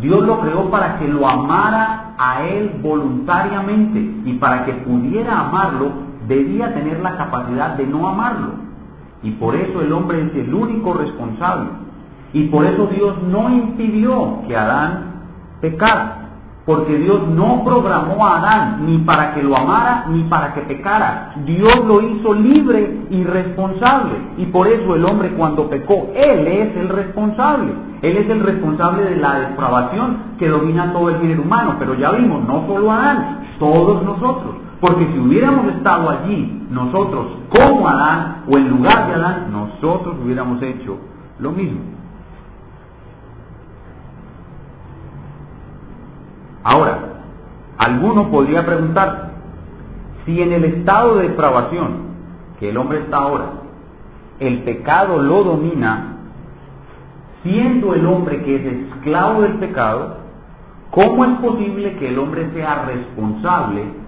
[0.00, 5.90] Dios lo creó para que lo amara a él voluntariamente y para que pudiera amarlo
[6.28, 8.69] debía tener la capacidad de no amarlo.
[9.22, 11.70] Y por eso el hombre es el único responsable.
[12.32, 15.12] Y por eso Dios no impidió que Adán
[15.60, 16.20] pecara
[16.70, 21.32] porque Dios no programó a Adán ni para que lo amara ni para que pecara.
[21.44, 24.14] Dios lo hizo libre y responsable.
[24.36, 27.72] Y por eso el hombre cuando pecó, Él es el responsable.
[28.02, 31.74] Él es el responsable de la depravación que domina todo el género humano.
[31.78, 34.54] Pero ya vimos, no solo Adán, todos nosotros.
[34.80, 40.62] Porque si hubiéramos estado allí, nosotros como Adán, o en lugar de Adán, nosotros hubiéramos
[40.62, 40.96] hecho
[41.38, 41.80] lo mismo.
[46.62, 46.98] Ahora,
[47.76, 49.30] alguno podría preguntarse,
[50.24, 52.10] si en el estado de depravación
[52.58, 53.46] que el hombre está ahora,
[54.38, 56.16] el pecado lo domina,
[57.42, 60.16] siendo el hombre que es esclavo del pecado,
[60.90, 63.99] ¿cómo es posible que el hombre sea responsable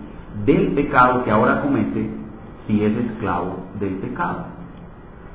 [0.45, 2.11] del pecado que ahora comete
[2.67, 4.47] si es esclavo del pecado?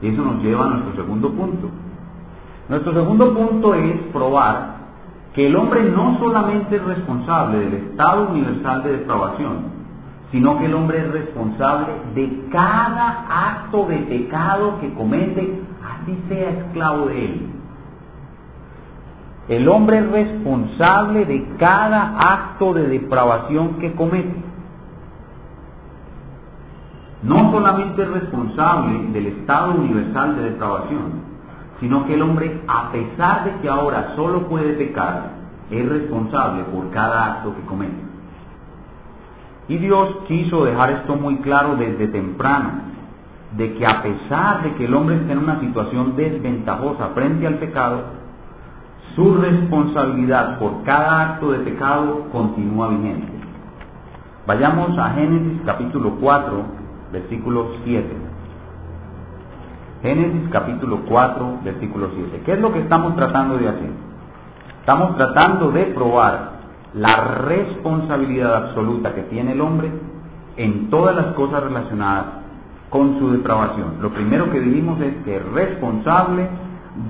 [0.02, 1.70] Eso nos lleva a nuestro segundo punto.
[2.70, 4.78] Nuestro segundo punto es probar
[5.34, 9.78] que el hombre no solamente es responsable del estado universal de depravación,
[10.32, 16.50] sino que el hombre es responsable de cada acto de pecado que comete, así sea
[16.50, 17.50] esclavo de él.
[19.48, 24.47] El hombre es responsable de cada acto de depravación que comete.
[27.24, 31.28] No solamente es responsable del estado universal de depravación,
[31.80, 35.32] sino que el hombre, a pesar de que ahora solo puede pecar,
[35.72, 38.08] es responsable por cada acto que comete.
[39.68, 42.72] Y Dios quiso dejar esto muy claro desde temprano,
[43.58, 47.56] de que a pesar de que el hombre esté en una situación desventajosa frente al
[47.56, 48.02] pecado,
[49.16, 53.34] su responsabilidad por cada acto de pecado continúa vigente.
[54.46, 56.77] Vayamos a Génesis capítulo 4,
[57.12, 58.08] versículo 7.
[60.02, 62.42] Génesis capítulo 4, versículo 7.
[62.46, 63.90] ¿Qué es lo que estamos tratando de hacer?
[64.80, 66.58] Estamos tratando de probar
[66.94, 67.16] la
[67.46, 69.92] responsabilidad absoluta que tiene el hombre
[70.56, 72.26] en todas las cosas relacionadas
[72.90, 73.96] con su depravación.
[74.02, 76.48] Lo primero que dijimos es que es responsable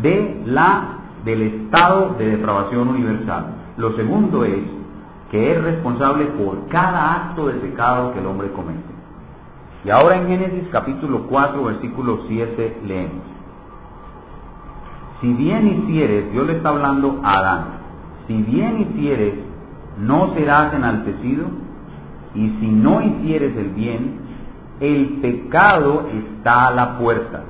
[0.01, 3.45] de la, del estado de depravación universal.
[3.77, 4.63] Lo segundo es
[5.29, 8.96] que es responsable por cada acto de pecado que el hombre comete.
[9.87, 13.23] Y ahora en Génesis capítulo 4, versículo 7 leemos.
[15.21, 17.65] Si bien hicieres, Dios le está hablando a Adán,
[18.27, 19.35] si bien hicieres
[19.97, 21.45] no serás enaltecido,
[22.35, 24.19] y si no hicieres el bien,
[24.81, 27.43] el pecado está a la puerta.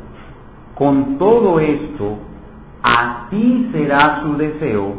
[0.76, 2.20] Con todo esto,
[2.84, 4.94] a ti será su deseo,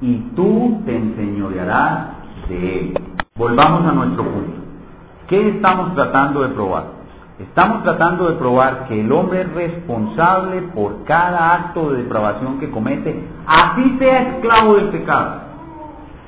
[0.00, 2.10] y tú te enseñorearás
[2.48, 2.98] de él.
[3.34, 4.57] Volvamos a nuestro punto.
[5.28, 6.84] ¿Qué estamos tratando de probar?
[7.38, 12.70] Estamos tratando de probar que el hombre es responsable por cada acto de depravación que
[12.70, 15.42] comete, así sea esclavo del pecado.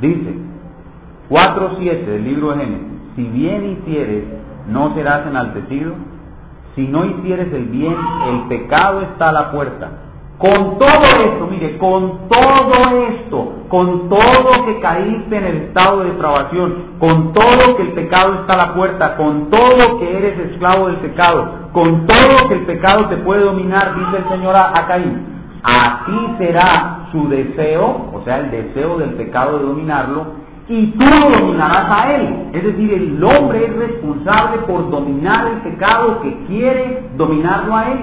[0.03, 0.35] Dice,
[1.31, 2.87] 4.7 del libro de Génesis,
[3.17, 4.25] si bien hicieres,
[4.69, 5.95] no serás enaltecido,
[6.75, 7.97] si no hicieres el bien,
[8.29, 9.91] el pecado está a la puerta.
[10.37, 16.11] Con todo esto, mire, con todo esto, con todo que caíste en el estado de
[16.11, 20.89] depravación, con todo que el pecado está a la puerta, con todo que eres esclavo
[20.89, 24.89] del pecado, con todo que el pecado te puede dominar, dice el Señor a, a
[24.89, 25.25] Caín,
[25.63, 31.41] así será su deseo, o sea, el deseo del pecado de dominarlo, y tú lo
[31.41, 32.51] dominarás a él.
[32.53, 37.99] Es decir, el hombre es responsable por dominar el pecado que quiere dominarlo a él.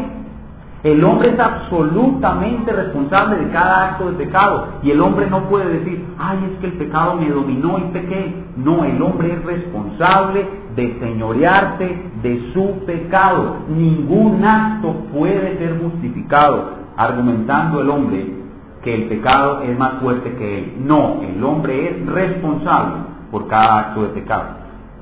[0.88, 5.80] El hombre es absolutamente responsable de cada acto de pecado y el hombre no puede
[5.80, 8.46] decir, ay, es que el pecado me dominó y pequé.
[8.56, 10.48] No, el hombre es responsable
[10.78, 13.58] de señorearse de su pecado.
[13.68, 18.34] Ningún acto puede ser justificado argumentando el hombre
[18.82, 20.74] que el pecado es más fuerte que él.
[20.86, 22.96] No, el hombre es responsable
[23.30, 24.46] por cada acto de pecado.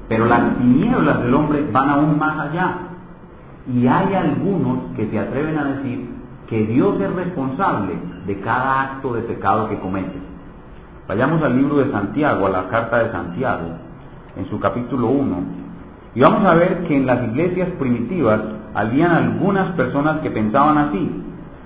[0.10, 2.95] Pero las tinieblas del hombre van aún más allá.
[3.74, 6.10] Y hay algunos que se atreven a decir
[6.48, 7.94] que Dios es responsable
[8.28, 10.20] de cada acto de pecado que comete.
[11.08, 13.68] Vayamos al libro de Santiago, a la carta de Santiago,
[14.38, 15.66] en su capítulo 1,
[16.16, 18.40] y vamos a ver que en las iglesias primitivas
[18.74, 21.12] habían algunas personas que pensaban así,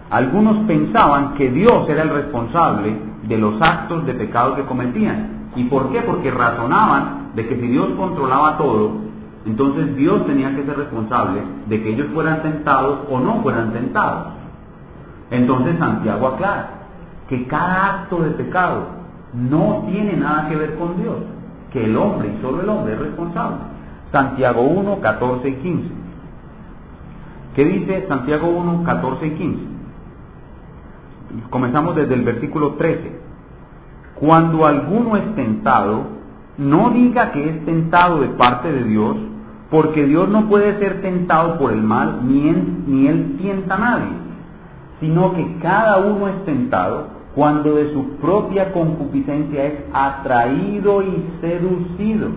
[0.10, 5.50] algunos pensaban que Dios era el responsable de los actos de pecado que cometían.
[5.56, 6.02] ¿Y por qué?
[6.02, 9.09] Porque razonaban de que si Dios controlaba todo,
[9.46, 14.34] entonces Dios tenía que ser responsable de que ellos fueran tentados o no fueran tentados.
[15.32, 16.70] Entonces Santiago aclara
[17.28, 19.00] que cada acto de pecado
[19.34, 21.18] no tiene nada que ver con Dios,
[21.72, 23.58] que el hombre y solo el hombre es responsable.
[24.12, 25.90] Santiago 1, 14 y 15.
[27.56, 29.60] ¿Qué dice Santiago 1, 14 y 15?
[31.50, 33.20] Comenzamos desde el versículo 13.
[34.16, 36.20] Cuando alguno es tentado,
[36.58, 39.16] no diga que es tentado de parte de Dios,
[39.70, 42.42] porque Dios no puede ser tentado por el mal, ni
[42.88, 44.12] ni él tienta a nadie,
[45.00, 52.30] sino que cada uno es tentado cuando de su propia concupiscencia es atraído y seducido.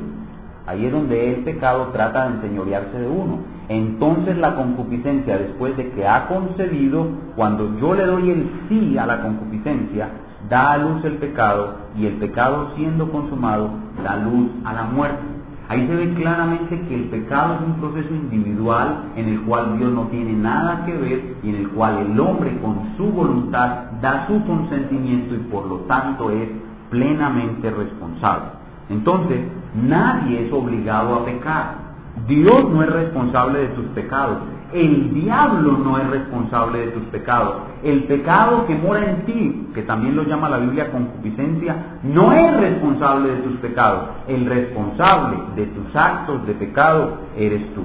[0.66, 5.90] Ahí es donde el pecado trata de enseñorearse de uno entonces la concupiscencia, después de
[5.92, 7.06] que ha concebido,
[7.36, 10.08] cuando yo le doy el sí a la concupiscencia,
[10.48, 13.70] da a luz el pecado y el pecado siendo consumado
[14.02, 15.22] da luz a la muerte.
[15.68, 19.92] Ahí se ve claramente que el pecado es un proceso individual en el cual Dios
[19.92, 24.26] no tiene nada que ver y en el cual el hombre con su voluntad da
[24.26, 26.48] su consentimiento y por lo tanto es
[26.90, 28.50] plenamente responsable.
[28.90, 29.40] Entonces,
[29.74, 31.91] nadie es obligado a pecar.
[32.26, 34.38] Dios no es responsable de tus pecados.
[34.72, 37.56] El diablo no es responsable de tus pecados.
[37.82, 42.56] El pecado que mora en ti, que también lo llama la Biblia concupiscencia, no es
[42.58, 44.08] responsable de tus pecados.
[44.28, 47.82] El responsable de tus actos de pecado eres tú.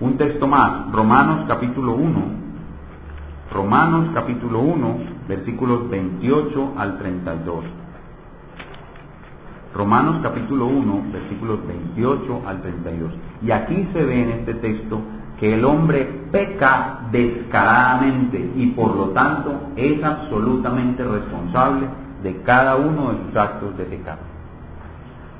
[0.00, 2.44] Un texto más, Romanos capítulo 1.
[3.52, 4.96] Romanos capítulo 1,
[5.28, 7.83] versículos 28 al 32.
[9.74, 13.12] Romanos capítulo 1, versículos 28 al 32.
[13.42, 15.00] Y aquí se ve en este texto
[15.40, 21.88] que el hombre peca descaradamente y por lo tanto es absolutamente responsable
[22.22, 24.20] de cada uno de sus actos de pecado.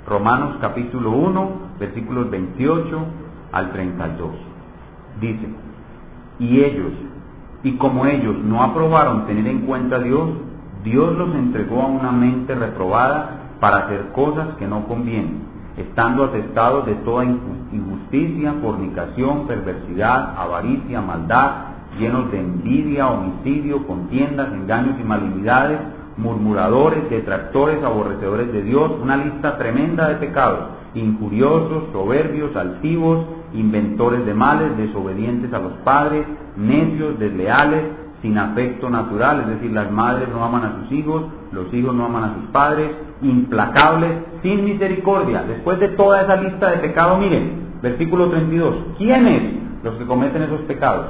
[0.04, 3.06] Romanos capítulo 1, versículos 28
[3.52, 4.30] al 32.
[5.20, 5.48] Dice,
[6.40, 6.92] y ellos,
[7.62, 10.28] y como ellos no aprobaron tener en cuenta a Dios,
[10.82, 16.84] Dios los entregó a una mente reprobada para hacer cosas que no convienen estando atestados
[16.84, 21.52] de toda injusticia, fornicación, perversidad, avaricia, maldad,
[21.98, 25.80] llenos de envidia, homicidio, contiendas, engaños y malignidades,
[26.18, 34.34] murmuradores, detractores, aborrecedores de Dios, una lista tremenda de pecados, injuriosos, soberbios, altivos, inventores de
[34.34, 36.26] males, desobedientes a los padres,
[36.58, 41.72] necios, desleales, sin afecto natural, es decir, las madres no aman a sus hijos, los
[41.74, 44.12] hijos no aman a sus padres, implacables,
[44.42, 45.44] sin misericordia.
[45.46, 49.42] Después de toda esa lista de pecados, miren, versículo 32, ¿quiénes
[49.82, 51.04] los que cometen esos pecados?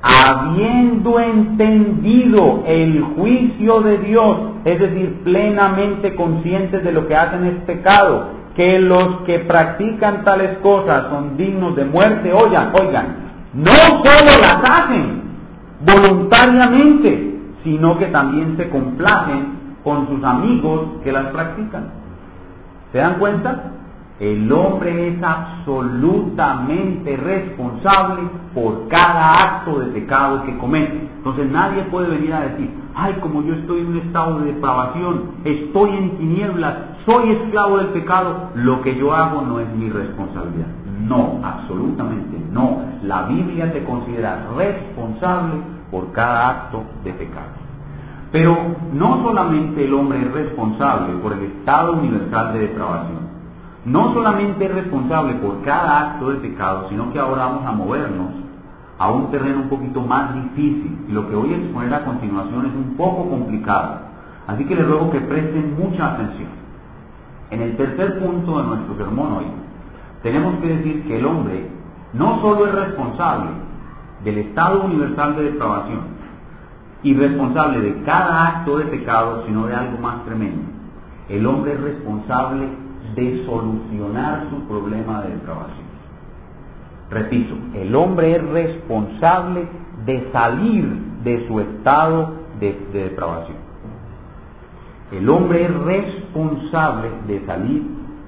[0.00, 7.56] Habiendo entendido el juicio de Dios, es decir, plenamente conscientes de lo que hacen es
[7.64, 13.16] pecado, que los que practican tales cosas son dignos de muerte, oigan, oigan,
[13.52, 15.23] no solo las hacen,
[15.84, 21.88] voluntariamente, sino que también se complacen con sus amigos que las practican.
[22.92, 23.72] ¿Se dan cuenta?
[24.20, 28.22] El hombre es absolutamente responsable
[28.54, 31.08] por cada acto de pecado que comete.
[31.16, 35.32] Entonces nadie puede venir a decir, ay, como yo estoy en un estado de depravación,
[35.44, 36.74] estoy en tinieblas,
[37.04, 40.83] soy esclavo del pecado, lo que yo hago no es mi responsabilidad.
[41.04, 42.78] No, absolutamente no.
[43.02, 47.64] La Biblia te considera responsable por cada acto de pecado.
[48.32, 48.56] Pero
[48.92, 53.24] no solamente el hombre es responsable por el estado universal de depravación,
[53.84, 58.30] no solamente es responsable por cada acto de pecado, sino que ahora vamos a movernos
[58.98, 61.04] a un terreno un poquito más difícil.
[61.08, 63.98] Y lo que voy a exponer a continuación es un poco complicado.
[64.46, 66.48] Así que les ruego que presten mucha atención.
[67.50, 69.46] En el tercer punto de nuestro sermón hoy,
[70.24, 71.66] tenemos que decir que el hombre
[72.14, 73.50] no solo es responsable
[74.24, 76.00] del estado universal de depravación
[77.02, 80.62] y responsable de cada acto de pecado, sino de algo más tremendo.
[81.28, 82.68] El hombre es responsable
[83.14, 85.84] de solucionar su problema de depravación.
[87.10, 89.68] Repito, el hombre es responsable
[90.06, 90.86] de salir
[91.22, 93.58] de su estado de, de depravación.
[95.12, 97.82] El hombre es responsable de salir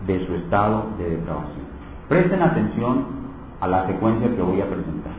[0.07, 1.56] de su estado de depravación.
[2.09, 3.05] Presten atención
[3.61, 5.13] a la secuencia que voy a presentar.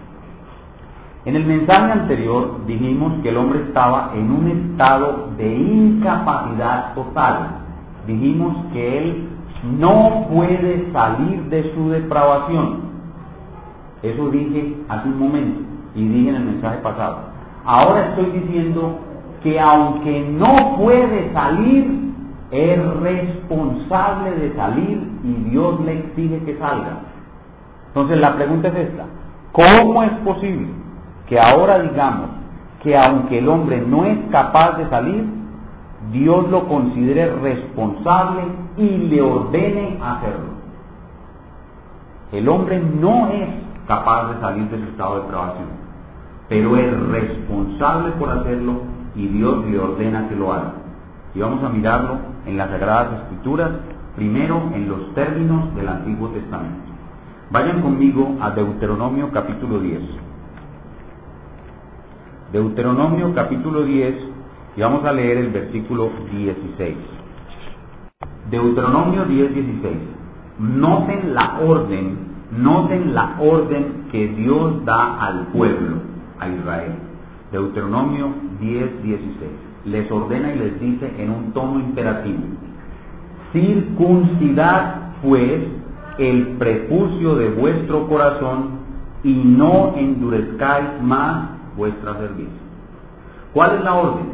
[1.26, 7.50] En el mensaje anterior dijimos que el hombre estaba en un estado de incapacidad total.
[8.06, 9.30] Dijimos que él
[9.78, 12.88] no puede salir de su depravación.
[14.04, 15.60] Eso dije hace un momento
[15.96, 17.18] y dije en el mensaje pasado.
[17.66, 19.00] Ahora estoy diciendo
[19.44, 22.07] que aunque no puede salir,
[22.52, 27.00] es responsable de salir y Dios le exige que salga.
[27.90, 29.06] Entonces la pregunta es esta,
[29.52, 30.68] ¿cómo es posible
[31.28, 32.30] que ahora digamos
[32.82, 35.26] que aunque el hombre no es capaz de salir,
[36.12, 38.44] Dios lo considere responsable
[38.78, 40.58] y le ordene hacerlo?
[42.32, 43.50] El hombre no es
[43.88, 45.68] capaz de salir de su estado de depravación,
[46.48, 48.74] pero es responsable por hacerlo
[49.16, 50.74] y Dios le ordena que lo haga.
[51.34, 53.72] Y vamos a mirarlo en las Sagradas Escrituras,
[54.16, 56.92] primero en los términos del Antiguo Testamento.
[57.52, 60.02] Vayan conmigo a Deuteronomio capítulo 10.
[62.52, 64.16] Deuteronomio capítulo 10
[64.78, 66.96] y vamos a leer el versículo 16.
[68.50, 69.98] Deuteronomio 10, 16.
[70.60, 72.18] Noten la orden,
[72.52, 75.98] noten la orden que Dios da al pueblo,
[76.40, 76.94] a Israel.
[77.52, 79.67] Deuteronomio 10, 16.
[79.88, 82.40] Les ordena y les dice en un tono imperativo,
[83.54, 85.62] circuncidad pues
[86.18, 88.88] el prepucio de vuestro corazón
[89.24, 92.50] y no endurezcáis más vuestra cerviz.
[93.54, 94.26] ¿Cuál es la orden?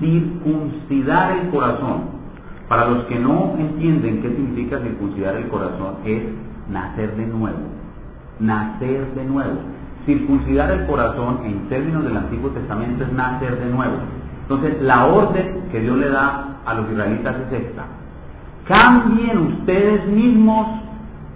[0.00, 2.16] Circuncidar el corazón.
[2.68, 6.22] Para los que no entienden qué significa circuncidar el corazón, es
[6.70, 7.58] nacer de nuevo.
[8.40, 9.58] Nacer de nuevo.
[10.04, 13.96] Circuncidar el corazón, en términos del Antiguo Testamento, es nacer de nuevo.
[14.48, 17.84] Entonces, la orden que Dios le da a los israelitas es esta.
[18.68, 20.68] Cambien ustedes mismos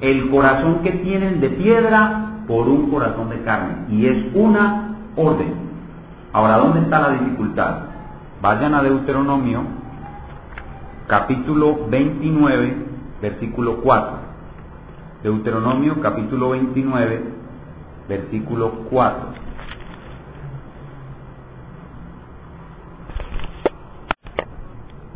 [0.01, 3.87] el corazón que tienen de piedra por un corazón de carne.
[3.91, 5.55] Y es una orden.
[6.33, 7.79] Ahora, ¿dónde está la dificultad?
[8.41, 9.63] Vayan a Deuteronomio,
[11.09, 12.77] capítulo 29,
[13.21, 14.13] versículo 4.
[15.25, 17.25] Deuteronomio, capítulo 29,
[18.09, 19.40] versículo 4.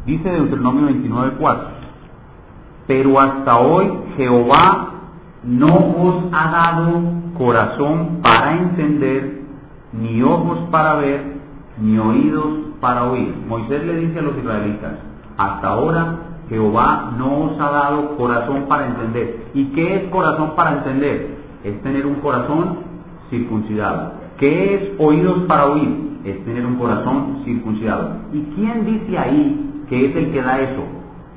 [0.07, 1.64] Dice Deuteronomio 29, 4.
[2.86, 4.90] Pero hasta hoy Jehová
[5.42, 7.02] no os ha dado
[7.38, 9.42] corazón para entender,
[9.92, 11.22] ni ojos para ver,
[11.80, 12.48] ni oídos
[12.80, 13.34] para oír.
[13.48, 14.92] Moisés le dice a los israelitas,
[15.38, 16.16] hasta ahora
[16.50, 19.46] Jehová no os ha dado corazón para entender.
[19.55, 21.38] ¿Y qué es corazón para entender?
[21.64, 22.80] Es tener un corazón
[23.30, 24.12] circuncidado.
[24.36, 26.20] ¿Qué es oídos para oír?
[26.24, 28.11] Es tener un corazón circuncidado.
[28.34, 30.82] ¿Y quién dice ahí que es el que da eso?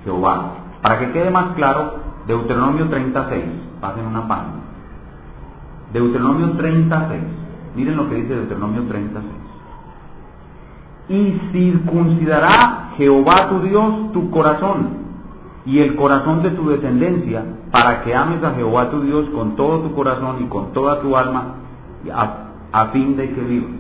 [0.04, 0.54] Jehová.
[0.82, 1.96] Para que quede más claro,
[2.28, 3.44] Deuteronomio 36
[3.82, 4.54] pasen una página.
[5.94, 7.22] Deuteronomio 36.
[7.76, 9.34] Miren lo que dice Deuteronomio 36.
[11.10, 15.08] Y circuncidará Jehová tu Dios tu corazón
[15.66, 19.80] y el corazón de tu descendencia para que ames a Jehová tu Dios con todo
[19.82, 21.56] tu corazón y con toda tu alma
[22.72, 23.72] a, fin de que vivas.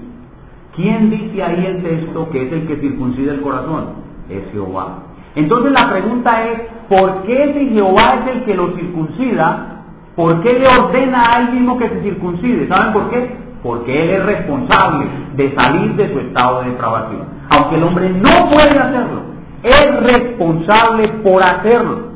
[0.75, 4.06] ¿Quién dice ahí el texto que es el que circuncida el corazón?
[4.29, 5.03] Es Jehová.
[5.35, 9.77] Entonces la pregunta es, ¿por qué si Jehová es el que lo circuncida,
[10.17, 12.67] ¿Por qué le ordena a él mismo que se circuncide?
[12.67, 13.37] ¿Saben por qué?
[13.61, 15.05] Porque él es responsable
[15.35, 17.21] de salir de su estado de depravación.
[17.51, 19.21] Aunque el hombre no puede hacerlo,
[19.61, 22.07] es responsable por hacerlo.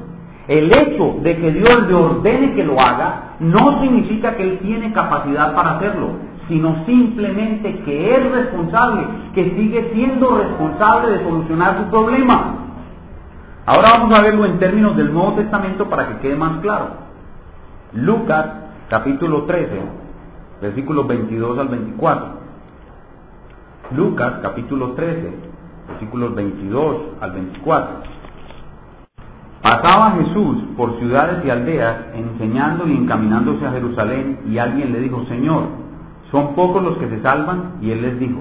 [0.48, 4.92] El hecho de que Dios le ordene que lo haga no significa que él tiene
[4.94, 6.14] capacidad para hacerlo,
[6.48, 12.56] sino simplemente que es responsable, que sigue siendo responsable de solucionar su problema.
[13.66, 16.88] Ahora vamos a verlo en términos del Nuevo Testamento para que quede más claro.
[17.94, 18.46] Lucas
[18.90, 19.82] capítulo 13,
[20.62, 22.28] versículos 22 al 24.
[23.96, 25.34] Lucas capítulo 13,
[25.90, 28.12] versículos 22 al 24.
[29.62, 35.24] Pasaba Jesús por ciudades y aldeas enseñando y encaminándose a Jerusalén y alguien le dijo,
[35.26, 35.81] Señor,
[36.32, 37.74] ¿son pocos los que se salvan?
[37.82, 38.40] Y él les dijo,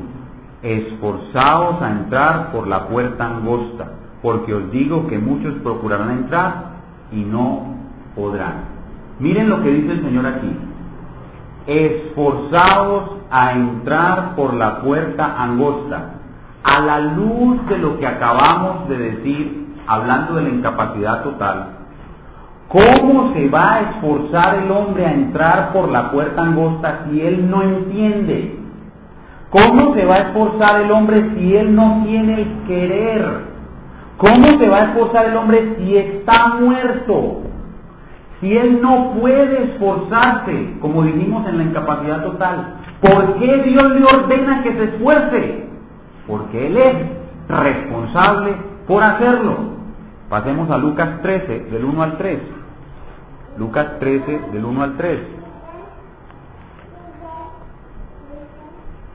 [0.62, 6.70] esforzaos a entrar por la puerta angosta, porque os digo que muchos procurarán entrar
[7.12, 7.74] y no
[8.14, 8.64] podrán.
[9.18, 10.56] Miren lo que dice el Señor aquí.
[11.66, 16.14] Esforzaos a entrar por la puerta angosta,
[16.64, 21.79] a la luz de lo que acabamos de decir, hablando de la incapacidad total.
[22.70, 27.50] ¿Cómo se va a esforzar el hombre a entrar por la puerta angosta si él
[27.50, 28.60] no entiende?
[29.50, 33.26] ¿Cómo se va a esforzar el hombre si él no tiene el querer?
[34.18, 37.40] ¿Cómo se va a esforzar el hombre si está muerto?
[38.40, 44.04] Si él no puede esforzarse, como dijimos en la incapacidad total, ¿por qué Dios le
[44.04, 45.64] ordena que se esfuerce?
[46.28, 46.96] Porque él es
[47.48, 48.54] responsable
[48.86, 49.56] por hacerlo.
[50.28, 52.59] Pasemos a Lucas 13, del 1 al 3.
[53.58, 55.20] Lucas 13, del 1 al 3.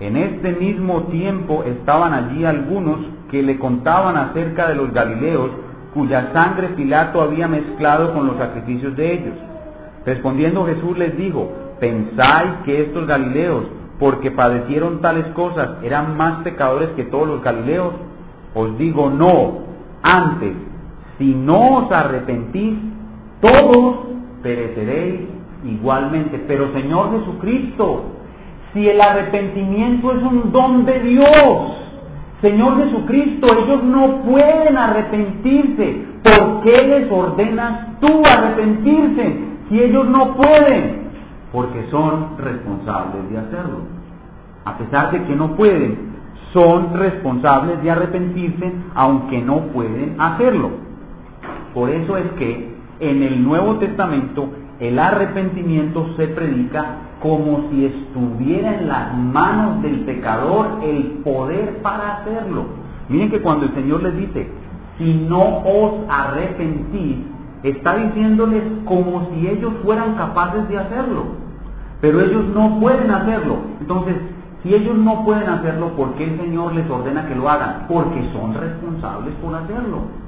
[0.02, 3.00] En este mismo tiempo estaban allí algunos
[3.32, 5.52] que le contaban acerca de los Galileos
[5.94, 9.34] cuya sangre Pilato había mezclado con los sacrificios de ellos.
[10.06, 13.64] Respondiendo Jesús les dijo, ¿pensáis que estos Galileos,
[13.98, 17.94] porque padecieron tales cosas, eran más pecadores que todos los Galileos?
[18.54, 19.60] Os digo no,
[20.04, 20.54] antes,
[21.18, 22.78] si no os arrepentís,
[23.40, 23.96] todos
[24.46, 25.22] pereceréis
[25.64, 26.38] igualmente.
[26.48, 28.04] Pero Señor Jesucristo,
[28.74, 31.82] si el arrepentimiento es un don de Dios,
[32.42, 36.06] Señor Jesucristo, ellos no pueden arrepentirse.
[36.22, 39.36] ¿Por qué les ordenas tú arrepentirse
[39.68, 41.10] si ellos no pueden?
[41.52, 43.80] Porque son responsables de hacerlo.
[44.66, 46.14] A pesar de que no pueden,
[46.54, 50.70] son responsables de arrepentirse aunque no pueden hacerlo.
[51.74, 58.78] Por eso es que en el Nuevo Testamento el arrepentimiento se predica como si estuviera
[58.78, 62.66] en las manos del pecador el poder para hacerlo.
[63.08, 64.48] Miren que cuando el Señor les dice,
[64.98, 67.18] si no os arrepentís,
[67.64, 71.24] está diciéndoles como si ellos fueran capaces de hacerlo.
[72.02, 73.58] Pero ellos no pueden hacerlo.
[73.80, 74.16] Entonces,
[74.62, 77.86] si ellos no pueden hacerlo, ¿por qué el Señor les ordena que lo hagan?
[77.88, 80.25] Porque son responsables por hacerlo.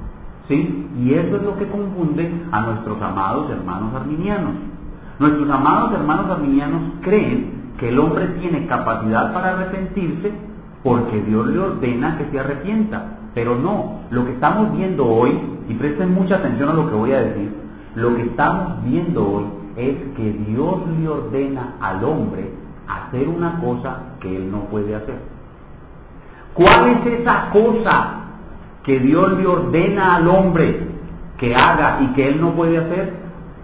[0.47, 0.89] ¿Sí?
[0.99, 4.53] Y eso es lo que confunde a nuestros amados hermanos arminianos.
[5.19, 10.31] Nuestros amados hermanos arminianos creen que el hombre tiene capacidad para arrepentirse
[10.83, 13.17] porque Dios le ordena que se arrepienta.
[13.33, 15.37] Pero no, lo que estamos viendo hoy,
[15.67, 17.53] y presten mucha atención a lo que voy a decir,
[17.95, 19.45] lo que estamos viendo hoy
[19.75, 22.51] es que Dios le ordena al hombre
[22.87, 25.19] hacer una cosa que él no puede hacer.
[26.53, 28.26] ¿Cuál es esa cosa
[28.87, 30.79] que Dios le ordena al hombre
[31.37, 33.13] que haga y que él no puede hacer?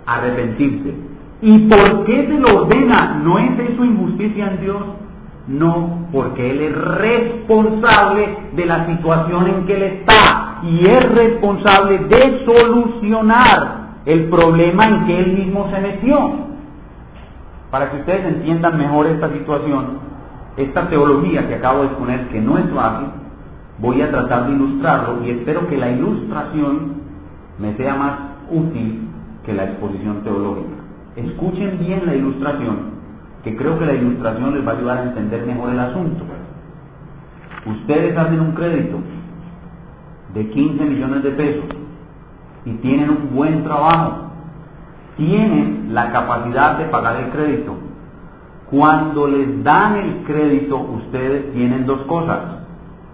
[0.05, 0.93] Arrepentirse.
[1.41, 3.21] ¿Y por qué se lo ordena?
[3.23, 4.83] ¿No es eso injusticia en Dios?
[5.47, 11.99] No, porque Él es responsable de la situación en que Él está y es responsable
[11.99, 16.31] de solucionar el problema en que Él mismo se metió.
[17.71, 19.99] Para que ustedes entiendan mejor esta situación,
[20.57, 23.07] esta teología que acabo de exponer, que no es fácil,
[23.79, 26.93] voy a tratar de ilustrarlo y espero que la ilustración
[27.59, 28.19] me sea más
[28.51, 29.07] útil
[29.45, 30.75] que la exposición teológica.
[31.15, 32.93] Escuchen bien la ilustración
[33.43, 36.23] que creo que la ilustración les va a ayudar a entender mejor el asunto.
[37.65, 38.97] Ustedes hacen un crédito
[40.33, 41.65] de 15 millones de pesos
[42.65, 44.31] y tienen un buen trabajo,
[45.17, 47.75] tienen la capacidad de pagar el crédito.
[48.71, 52.62] Cuando les dan el crédito, ustedes tienen dos cosas.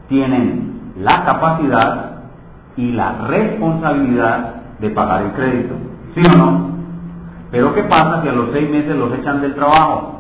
[0.10, 2.12] Tienen la capacidad
[2.76, 5.76] y la responsabilidad de pagar el crédito.
[6.16, 6.70] ¿Sí o no?
[7.51, 10.20] Pero ¿qué pasa si a los seis meses los echan del trabajo?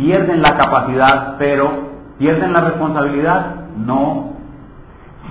[0.00, 1.70] pierden la capacidad, pero
[2.18, 4.30] pierden la responsabilidad, no.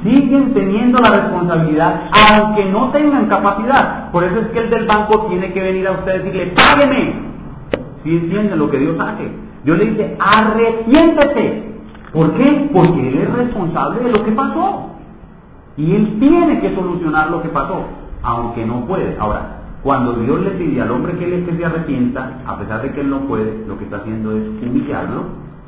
[0.03, 4.11] Siguen teniendo la responsabilidad, aunque no tengan capacidad.
[4.11, 7.29] Por eso es que el del banco tiene que venir a usted y decirle, págueme.
[8.03, 9.29] Si ¿Sí entienden lo que Dios hace?
[9.65, 11.68] Dios le dice, arrepiéntese.
[12.13, 12.69] ¿Por qué?
[12.73, 14.89] Porque Él es responsable de lo que pasó.
[15.77, 17.85] Y Él tiene que solucionar lo que pasó,
[18.23, 19.17] aunque no puede.
[19.19, 22.99] Ahora, cuando Dios le pide al hombre que, que se arrepienta, a pesar de que
[22.99, 25.23] él no puede, lo que está haciendo es humillarlo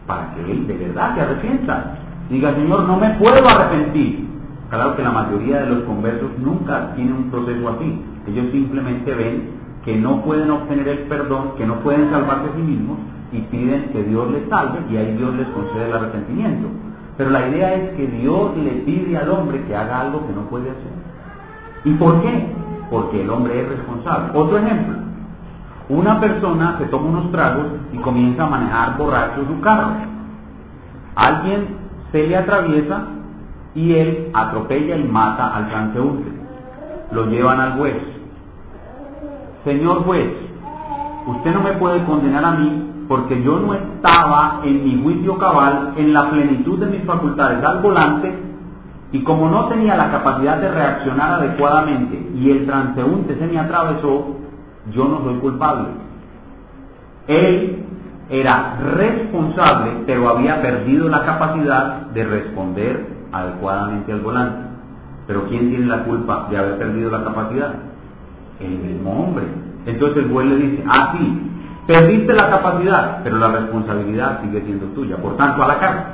[0.06, 1.98] para que él de verdad se arrepienta.
[2.30, 4.28] Diga, Señor, no me puedo arrepentir.
[4.70, 8.02] Claro que la mayoría de los conversos nunca tienen un proceso así.
[8.28, 9.50] Ellos simplemente ven
[9.86, 12.98] que no pueden obtener el perdón, que no pueden salvarse a sí mismos
[13.32, 16.68] y piden que Dios les salve y ahí Dios les concede el arrepentimiento.
[17.18, 20.42] Pero la idea es que Dios le pide al hombre que haga algo que no
[20.50, 20.92] puede hacer.
[21.86, 22.48] ¿Y por qué?
[22.92, 24.38] porque el hombre es responsable.
[24.38, 24.96] Otro ejemplo,
[25.90, 29.94] una persona se toma unos tragos y comienza a manejar borracho su carro.
[31.16, 31.78] Alguien
[32.12, 33.06] se le atraviesa
[33.74, 36.32] y él atropella y mata al transeúnte.
[37.14, 37.98] Lo llevan al juez.
[39.64, 40.30] Señor juez,
[41.28, 45.95] usted no me puede condenar a mí porque yo no estaba en mi juicio cabal,
[45.97, 48.34] en la plenitud de mis facultades al volante
[49.12, 54.38] y como no tenía la capacidad de reaccionar adecuadamente y el transeúnte se me atravesó,
[54.93, 55.89] yo no soy culpable.
[57.28, 57.84] Él
[58.30, 64.62] era responsable, pero había perdido la capacidad de responder adecuadamente al volante.
[65.28, 67.74] Pero ¿quién tiene la culpa de haber perdido la capacidad?
[68.62, 69.43] El mismo hombre.
[69.86, 71.51] Entonces el juez le dice, ah, sí,
[71.88, 75.18] perdiste la capacidad, pero la responsabilidad sigue siendo tuya.
[75.18, 76.14] Por tanto, a la cárcel.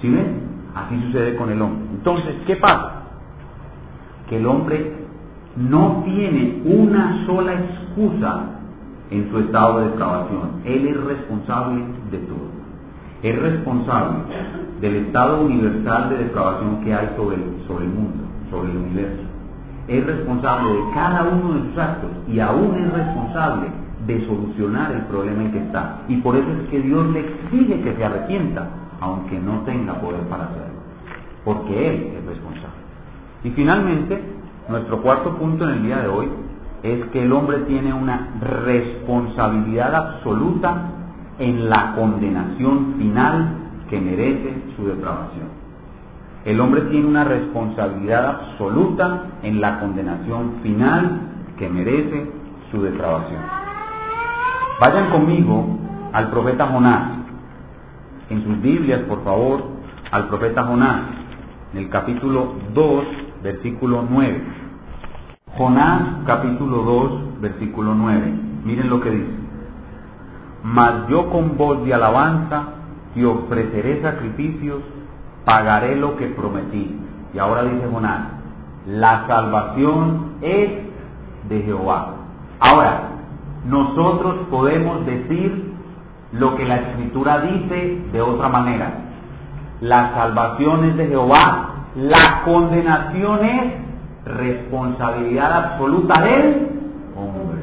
[0.00, 0.50] ¿Sí ven?
[0.74, 1.84] Así sucede con el hombre.
[1.92, 3.02] Entonces, ¿qué pasa?
[4.28, 5.00] Que el hombre
[5.56, 8.44] no tiene una sola excusa
[9.10, 10.62] en su estado de depravación.
[10.64, 12.60] Él es responsable de todo.
[13.22, 14.18] Es responsable
[14.80, 19.22] del estado universal de depravación que hay sobre el, sobre el mundo, sobre el universo.
[19.88, 23.66] Es responsable de cada uno de sus actos y aún es responsable
[24.06, 26.02] de solucionar el problema en que está.
[26.08, 28.68] Y por eso es que Dios le exige que se arrepienta,
[29.00, 30.80] aunque no tenga poder para hacerlo
[31.44, 32.80] porque Él es responsable.
[33.44, 34.20] Y finalmente,
[34.68, 36.28] nuestro cuarto punto en el día de hoy
[36.82, 40.92] es que el hombre tiene una responsabilidad absoluta
[41.38, 43.48] en la condenación final
[43.88, 45.60] que merece su depravación.
[46.44, 51.20] El hombre tiene una responsabilidad absoluta en la condenación final
[51.58, 52.30] que merece
[52.70, 53.59] su depravación.
[54.80, 55.78] Vayan conmigo
[56.12, 57.18] al profeta Jonás.
[58.30, 59.62] En sus Biblias, por favor,
[60.10, 61.02] al profeta Jonás
[61.72, 63.04] en el capítulo 2,
[63.42, 64.42] versículo 9.
[65.58, 68.32] Jonás, capítulo 2, versículo 9.
[68.64, 69.34] Miren lo que dice.
[70.62, 72.64] Mas yo con voz de alabanza
[73.14, 74.82] te ofreceré sacrificios
[75.44, 76.96] pagaré lo que prometí.
[77.34, 78.28] Y ahora dice Jonás,
[78.86, 80.70] la salvación es
[81.48, 82.14] de Jehová.
[82.60, 83.09] Ahora,
[83.64, 85.74] nosotros podemos decir
[86.32, 88.92] lo que la escritura dice de otra manera.
[89.80, 93.74] La salvación es de Jehová, la condenación es
[94.24, 96.68] responsabilidad absoluta del
[97.16, 97.60] hombre.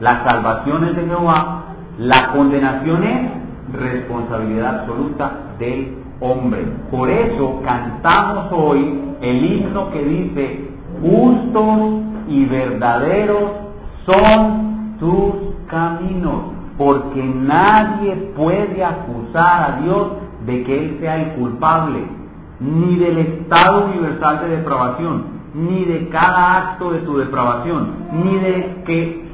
[0.00, 1.62] La salvación es de Jehová,
[1.98, 3.30] la condenación es
[3.72, 6.66] responsabilidad absoluta del hombre.
[6.90, 10.70] Por eso cantamos hoy el himno que dice,
[11.00, 13.52] justos y verdaderos
[14.04, 14.65] son
[14.98, 15.34] tus
[15.68, 20.08] caminos, porque nadie puede acusar a Dios
[20.46, 22.04] de que Él sea el culpable,
[22.60, 25.24] ni del estado universal de depravación,
[25.54, 29.26] ni de cada acto de tu depravación, ni de que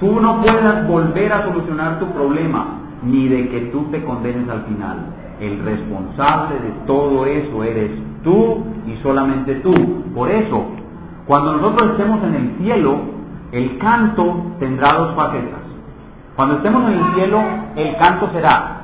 [0.00, 4.62] tú no puedas volver a solucionar tu problema, ni de que tú te condenes al
[4.64, 4.98] final.
[5.40, 7.90] El responsable de todo eso eres
[8.22, 9.74] tú y solamente tú.
[10.14, 10.64] Por eso,
[11.26, 13.13] cuando nosotros estemos en el cielo,
[13.54, 15.60] el canto tendrá dos facetas.
[16.34, 17.42] Cuando estemos en el cielo,
[17.76, 18.80] el canto será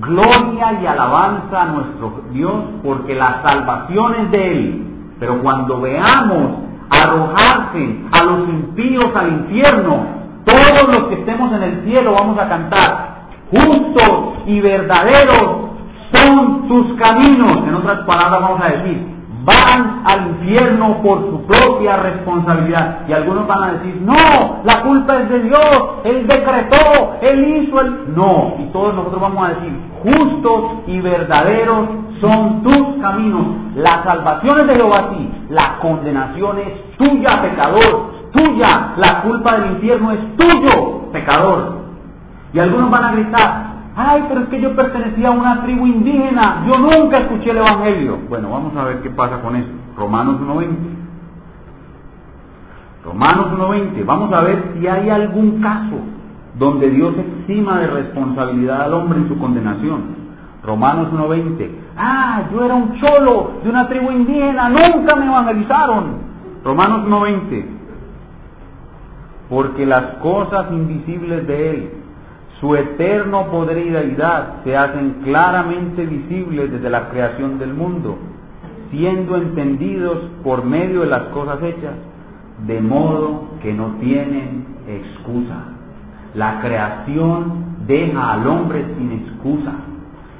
[0.00, 4.86] gloria y alabanza a nuestro Dios, porque la salvación es de Él.
[5.20, 6.50] Pero cuando veamos
[6.90, 10.04] arrojarse a los impíos al infierno,
[10.44, 15.70] todos los que estemos en el cielo vamos a cantar, justos y verdaderos
[16.12, 17.58] son tus caminos.
[17.68, 19.06] En otras palabras vamos a decir,
[19.44, 23.00] van al infierno por su propia responsabilidad.
[23.08, 27.80] Y algunos van a decir, no, la culpa es de Dios, Él decretó, Él hizo
[27.80, 28.14] el...
[28.14, 29.72] No, y todos nosotros vamos a decir,
[30.02, 31.88] justos y verdaderos
[32.20, 33.46] son tus caminos.
[33.74, 39.72] La salvación es de Jehová sí, la condenación es tuya, pecador, tuya, la culpa del
[39.72, 41.82] infierno es tuyo, pecador.
[42.52, 46.64] Y algunos van a gritar, Ay, pero es que yo pertenecía a una tribu indígena,
[46.66, 48.18] yo nunca escuché el Evangelio.
[48.28, 49.68] Bueno, vamos a ver qué pasa con eso.
[49.96, 50.68] Romanos 1.20.
[53.04, 54.04] Romanos 1.20.
[54.06, 55.96] Vamos a ver si hay algún caso
[56.58, 60.22] donde Dios exima de responsabilidad al hombre en su condenación.
[60.64, 61.70] Romanos 1.20.
[61.96, 66.04] Ah, yo era un cholo de una tribu indígena, nunca me evangelizaron.
[66.64, 67.66] Romanos 1.20.
[69.50, 72.01] Porque las cosas invisibles de Él
[72.62, 78.16] su eterno poder y deidad se hacen claramente visibles desde la creación del mundo,
[78.92, 81.94] siendo entendidos por medio de las cosas hechas,
[82.64, 85.56] de modo que no tienen excusa.
[86.34, 89.72] La creación deja al hombre sin excusa.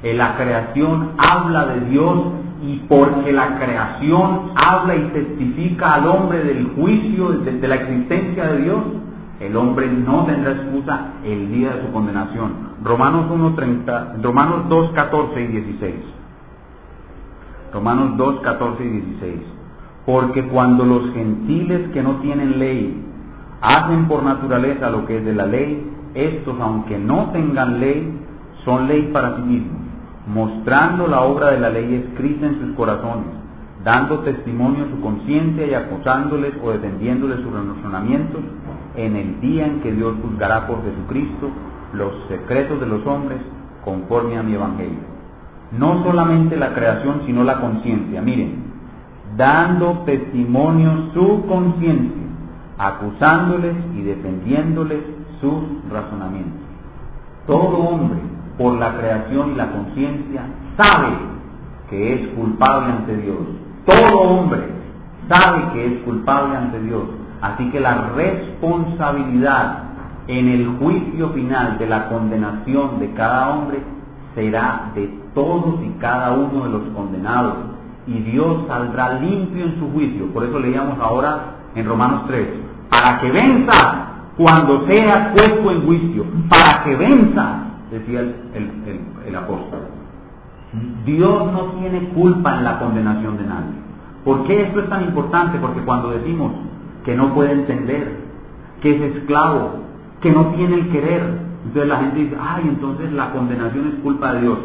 [0.01, 2.19] En la creación habla de Dios
[2.61, 8.61] y porque la creación habla y testifica al hombre del juicio, de, la existencia de
[8.61, 8.79] Dios,
[9.45, 12.51] el hombre no tendrá excusa el día de su condenación.
[12.83, 15.95] Romanos 1.30, Romanos 2, 14 y 16.
[17.73, 19.33] Romanos 2, 14 y 16.
[20.05, 23.03] Porque cuando los gentiles que no tienen ley
[23.61, 28.19] hacen por naturaleza lo que es de la ley, estos, aunque no tengan ley,
[28.63, 29.81] son ley para sí mismos,
[30.27, 33.27] mostrando la obra de la ley escrita en sus corazones,
[33.83, 38.41] dando testimonio a su conciencia y acusándoles o defendiéndoles sus razonamientos
[38.95, 41.49] en el día en que Dios juzgará por Jesucristo
[41.93, 43.39] los secretos de los hombres
[43.83, 44.99] conforme a mi evangelio.
[45.77, 48.21] No solamente la creación, sino la conciencia.
[48.21, 48.63] Miren,
[49.35, 52.23] dando testimonio su conciencia,
[52.77, 54.99] acusándoles y defendiéndoles
[55.41, 56.61] sus razonamientos.
[57.47, 58.19] Todo hombre,
[58.57, 60.45] por la creación y la conciencia,
[60.77, 61.09] sabe
[61.89, 63.39] que es culpable ante Dios.
[63.85, 64.61] Todo hombre
[65.27, 67.03] sabe que es culpable ante Dios
[67.43, 69.83] Así que la responsabilidad
[70.27, 73.79] en el juicio final de la condenación de cada hombre
[74.33, 77.55] será de todos y cada uno de los condenados.
[78.07, 80.27] Y Dios saldrá limpio en su juicio.
[80.27, 82.47] Por eso leíamos ahora en Romanos 3,
[82.89, 84.05] para que venza
[84.37, 87.57] cuando sea puesto en juicio, para que venza,
[87.91, 89.81] decía el apóstol.
[91.03, 93.83] Dios no tiene culpa en la condenación de nadie.
[94.23, 95.59] ¿Por qué esto es tan importante?
[95.59, 96.53] Porque cuando decimos
[97.03, 98.17] que no puede entender,
[98.81, 99.71] que es esclavo,
[100.21, 101.21] que no tiene el querer.
[101.65, 104.59] Entonces la gente dice, ay, entonces la condenación es culpa de Dios.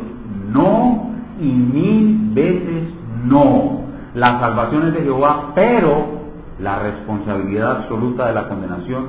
[0.52, 1.10] No
[1.40, 2.84] y mil veces
[3.24, 3.80] no.
[4.14, 6.18] La salvación es de Jehová, pero
[6.60, 9.06] la responsabilidad absoluta de la condenación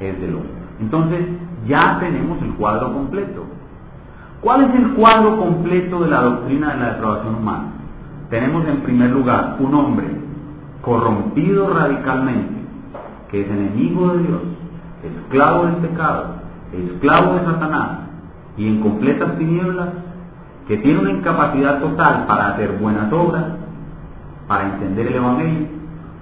[0.00, 0.50] es del hombre.
[0.80, 1.26] Entonces
[1.66, 3.44] ya tenemos el cuadro completo.
[4.40, 7.64] ¿Cuál es el cuadro completo de la doctrina de la depravación humana?
[8.30, 10.06] Tenemos en primer lugar un hombre
[10.80, 12.59] corrompido radicalmente,
[13.30, 14.40] que es enemigo de Dios,
[15.04, 16.24] esclavo del pecado,
[16.72, 17.90] esclavo de Satanás
[18.56, 19.88] y en completas tinieblas,
[20.66, 23.44] que tiene una incapacidad total para hacer buenas obras,
[24.46, 25.66] para entender el Evangelio,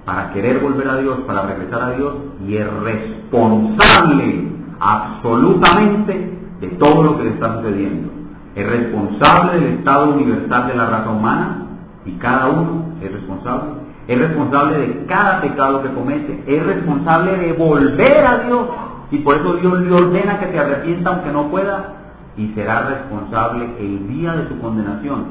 [0.05, 2.13] para querer volver a Dios, para regresar a Dios,
[2.47, 4.47] y es responsable
[4.79, 8.09] absolutamente de todo lo que le está sucediendo.
[8.55, 11.65] Es responsable del estado universal de la raza humana,
[12.05, 13.88] y cada uno es responsable.
[14.09, 16.43] Es responsable de cada pecado que comete.
[16.47, 18.67] Es responsable de volver a Dios.
[19.11, 21.93] Y por eso Dios le ordena que se arrepienta aunque no pueda.
[22.35, 25.25] Y será responsable el día de su condenación.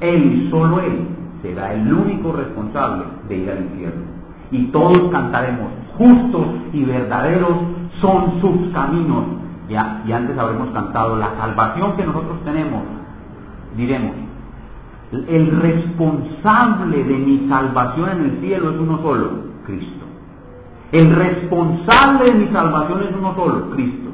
[0.00, 1.08] Él y solo Él
[1.40, 4.02] será el único responsable de ir al infierno.
[4.50, 7.56] Y todos cantaremos, justos y verdaderos
[8.02, 9.24] son sus caminos.
[9.70, 12.82] Ya, y antes habremos cantado la salvación que nosotros tenemos.
[13.78, 14.12] Diremos,
[15.12, 19.30] el responsable de mi salvación en el cielo es uno solo,
[19.66, 20.06] Cristo.
[20.92, 24.10] El responsable de mi salvación es uno solo, Cristo.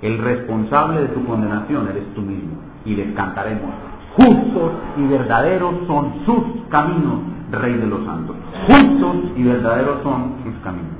[0.00, 2.56] El responsable de tu condenación eres tú mismo.
[2.86, 3.70] Y les cantaremos,
[4.16, 7.20] justos y verdaderos son sus caminos,
[7.50, 8.36] Rey de los santos.
[8.66, 10.92] Justos y verdaderos son sus caminos.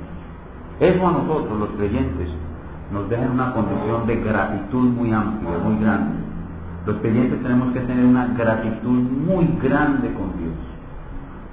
[0.79, 2.29] Eso a nosotros, los creyentes,
[2.91, 6.28] nos deja en una condición de gratitud muy amplia, muy grande
[6.89, 10.55] los creyentes tenemos que tener una gratitud muy grande con Dios,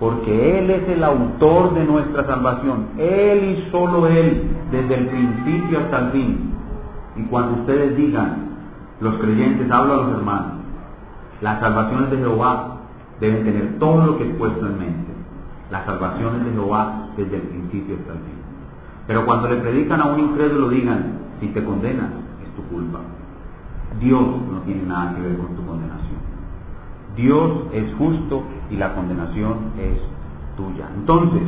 [0.00, 5.80] porque Él es el autor de nuestra salvación, Él y solo Él, desde el principio
[5.80, 6.52] hasta el fin.
[7.16, 8.46] Y cuando ustedes digan,
[9.00, 10.52] los creyentes, hablo a los hermanos,
[11.42, 12.76] las salvaciones de Jehová
[13.20, 15.12] deben tener todo lo que es puesto en mente.
[15.70, 18.38] Las salvaciones de Jehová desde el principio hasta el fin.
[19.06, 22.08] Pero cuando le predican a un incrédulo digan, si te condenas,
[22.42, 23.00] es tu culpa.
[24.00, 26.16] Dios no tiene nada que ver con tu condenación.
[27.16, 29.98] Dios es justo y la condenación es
[30.56, 30.88] tuya.
[30.94, 31.42] Entonces,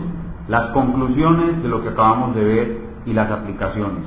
[0.49, 4.05] las conclusiones de lo que acabamos de ver y las aplicaciones.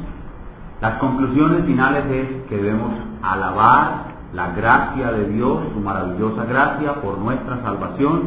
[0.81, 7.19] Las conclusiones finales es que debemos alabar la gracia de Dios, su maravillosa gracia por
[7.19, 8.21] nuestra salvación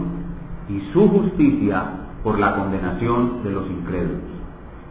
[0.69, 1.83] y su justicia
[2.23, 4.23] por la condenación de los incrédulos.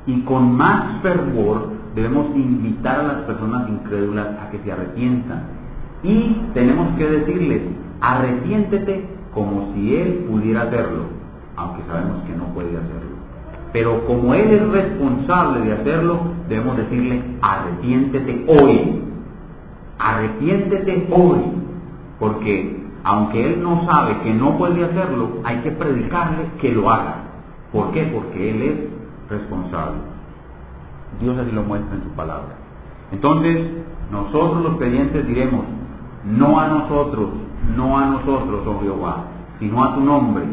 [0.05, 5.43] Y con más fervor debemos invitar a las personas incrédulas a que se arrepientan.
[6.03, 7.61] Y tenemos que decirles,
[8.01, 11.03] arrepiéntete como si Él pudiera hacerlo,
[11.55, 13.13] aunque sabemos que no puede hacerlo.
[13.71, 19.01] Pero como Él es responsable de hacerlo, debemos decirle, arrepiéntete hoy.
[19.97, 21.39] Arrepiéntete hoy.
[22.19, 27.15] Porque aunque Él no sabe que no puede hacerlo, hay que predicarle que lo haga.
[27.71, 28.03] ¿Por qué?
[28.13, 30.12] Porque Él es responsable.
[31.19, 32.55] Dios así lo muestra en su palabra.
[33.11, 33.67] Entonces,
[34.11, 35.65] nosotros los creyentes diremos,
[36.25, 37.29] no a nosotros,
[37.75, 39.25] no a nosotros, oh Jehová,
[39.59, 40.43] sino a tu nombre,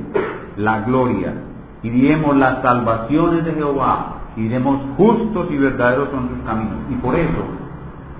[0.56, 1.34] la gloria.
[1.82, 6.76] Y diremos las salvaciones de Jehová, y diremos justos y verdaderos son sus caminos.
[6.90, 7.42] Y por eso,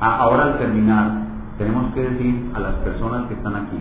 [0.01, 1.12] ahora al terminar,
[1.59, 3.78] tenemos que decir a las personas que están aquí,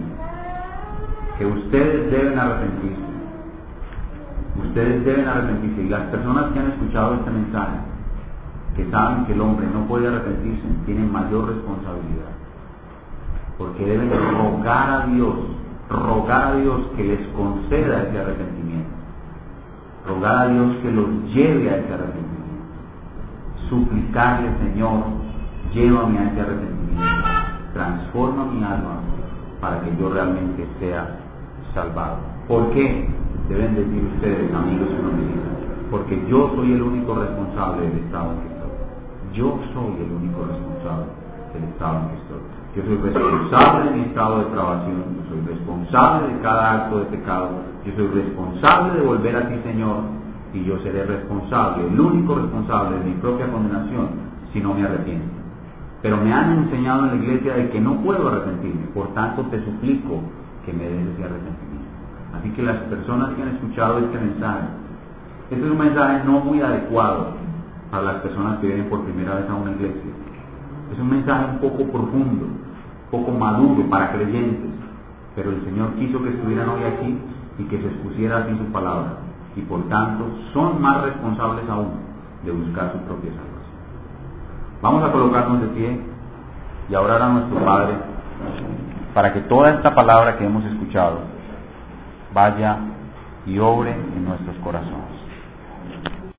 [1.37, 3.09] que ustedes deben arrepentirse.
[4.61, 5.81] Ustedes deben arrepentirse.
[5.83, 7.77] Y las personas que han escuchado este mensaje,
[8.75, 12.31] que saben que el hombre no puede arrepentirse, tienen mayor responsabilidad.
[13.57, 15.35] Porque deben rogar a Dios,
[15.89, 18.89] rogar a Dios que les conceda ese arrepentimiento.
[20.07, 22.29] Rogar a Dios que los lleve a ese arrepentimiento.
[23.69, 25.03] Suplicarle, Señor,
[25.73, 27.23] llévame a ese arrepentimiento.
[27.73, 29.01] Transforma mi alma
[29.59, 31.17] para que yo realmente sea
[31.73, 32.17] salvado.
[32.47, 33.07] ¿Por qué?
[33.49, 35.39] Deben decir ustedes, amigos y amigas,
[35.91, 38.58] porque yo soy el único responsable del estado que
[39.33, 41.05] yo soy el único responsable
[41.53, 42.41] del estado en que estoy.
[42.75, 47.05] Yo soy responsable de mi estado de trabación, yo soy responsable de cada acto de
[47.05, 47.49] pecado,
[47.85, 49.97] yo soy responsable de volver a ti, Señor,
[50.53, 54.07] y yo seré responsable, el único responsable de mi propia condenación,
[54.53, 55.27] si no me arrepiento.
[56.01, 59.63] Pero me han enseñado en la iglesia de que no puedo arrepentirme, por tanto te
[59.65, 60.21] suplico
[60.65, 61.69] que me des ese.
[62.37, 64.67] Así que las personas que han escuchado este mensaje,
[65.49, 67.33] este es un mensaje no muy adecuado
[67.91, 70.11] a las personas que vienen por primera vez a una iglesia.
[70.93, 74.71] Es un mensaje un poco profundo, un poco maduro para creyentes,
[75.35, 77.17] pero el Señor quiso que estuvieran hoy aquí
[77.59, 79.17] y que se expusiera así su palabra,
[79.55, 81.91] y por tanto son más responsables aún
[82.43, 83.59] de buscar su propia salvación.
[84.81, 85.99] Vamos a colocarnos de pie
[86.89, 87.93] y a orar a nuestro Padre
[89.13, 91.19] para que toda esta palabra que hemos escuchado
[92.33, 92.77] vaya
[93.45, 95.08] y obre en nuestros corazones.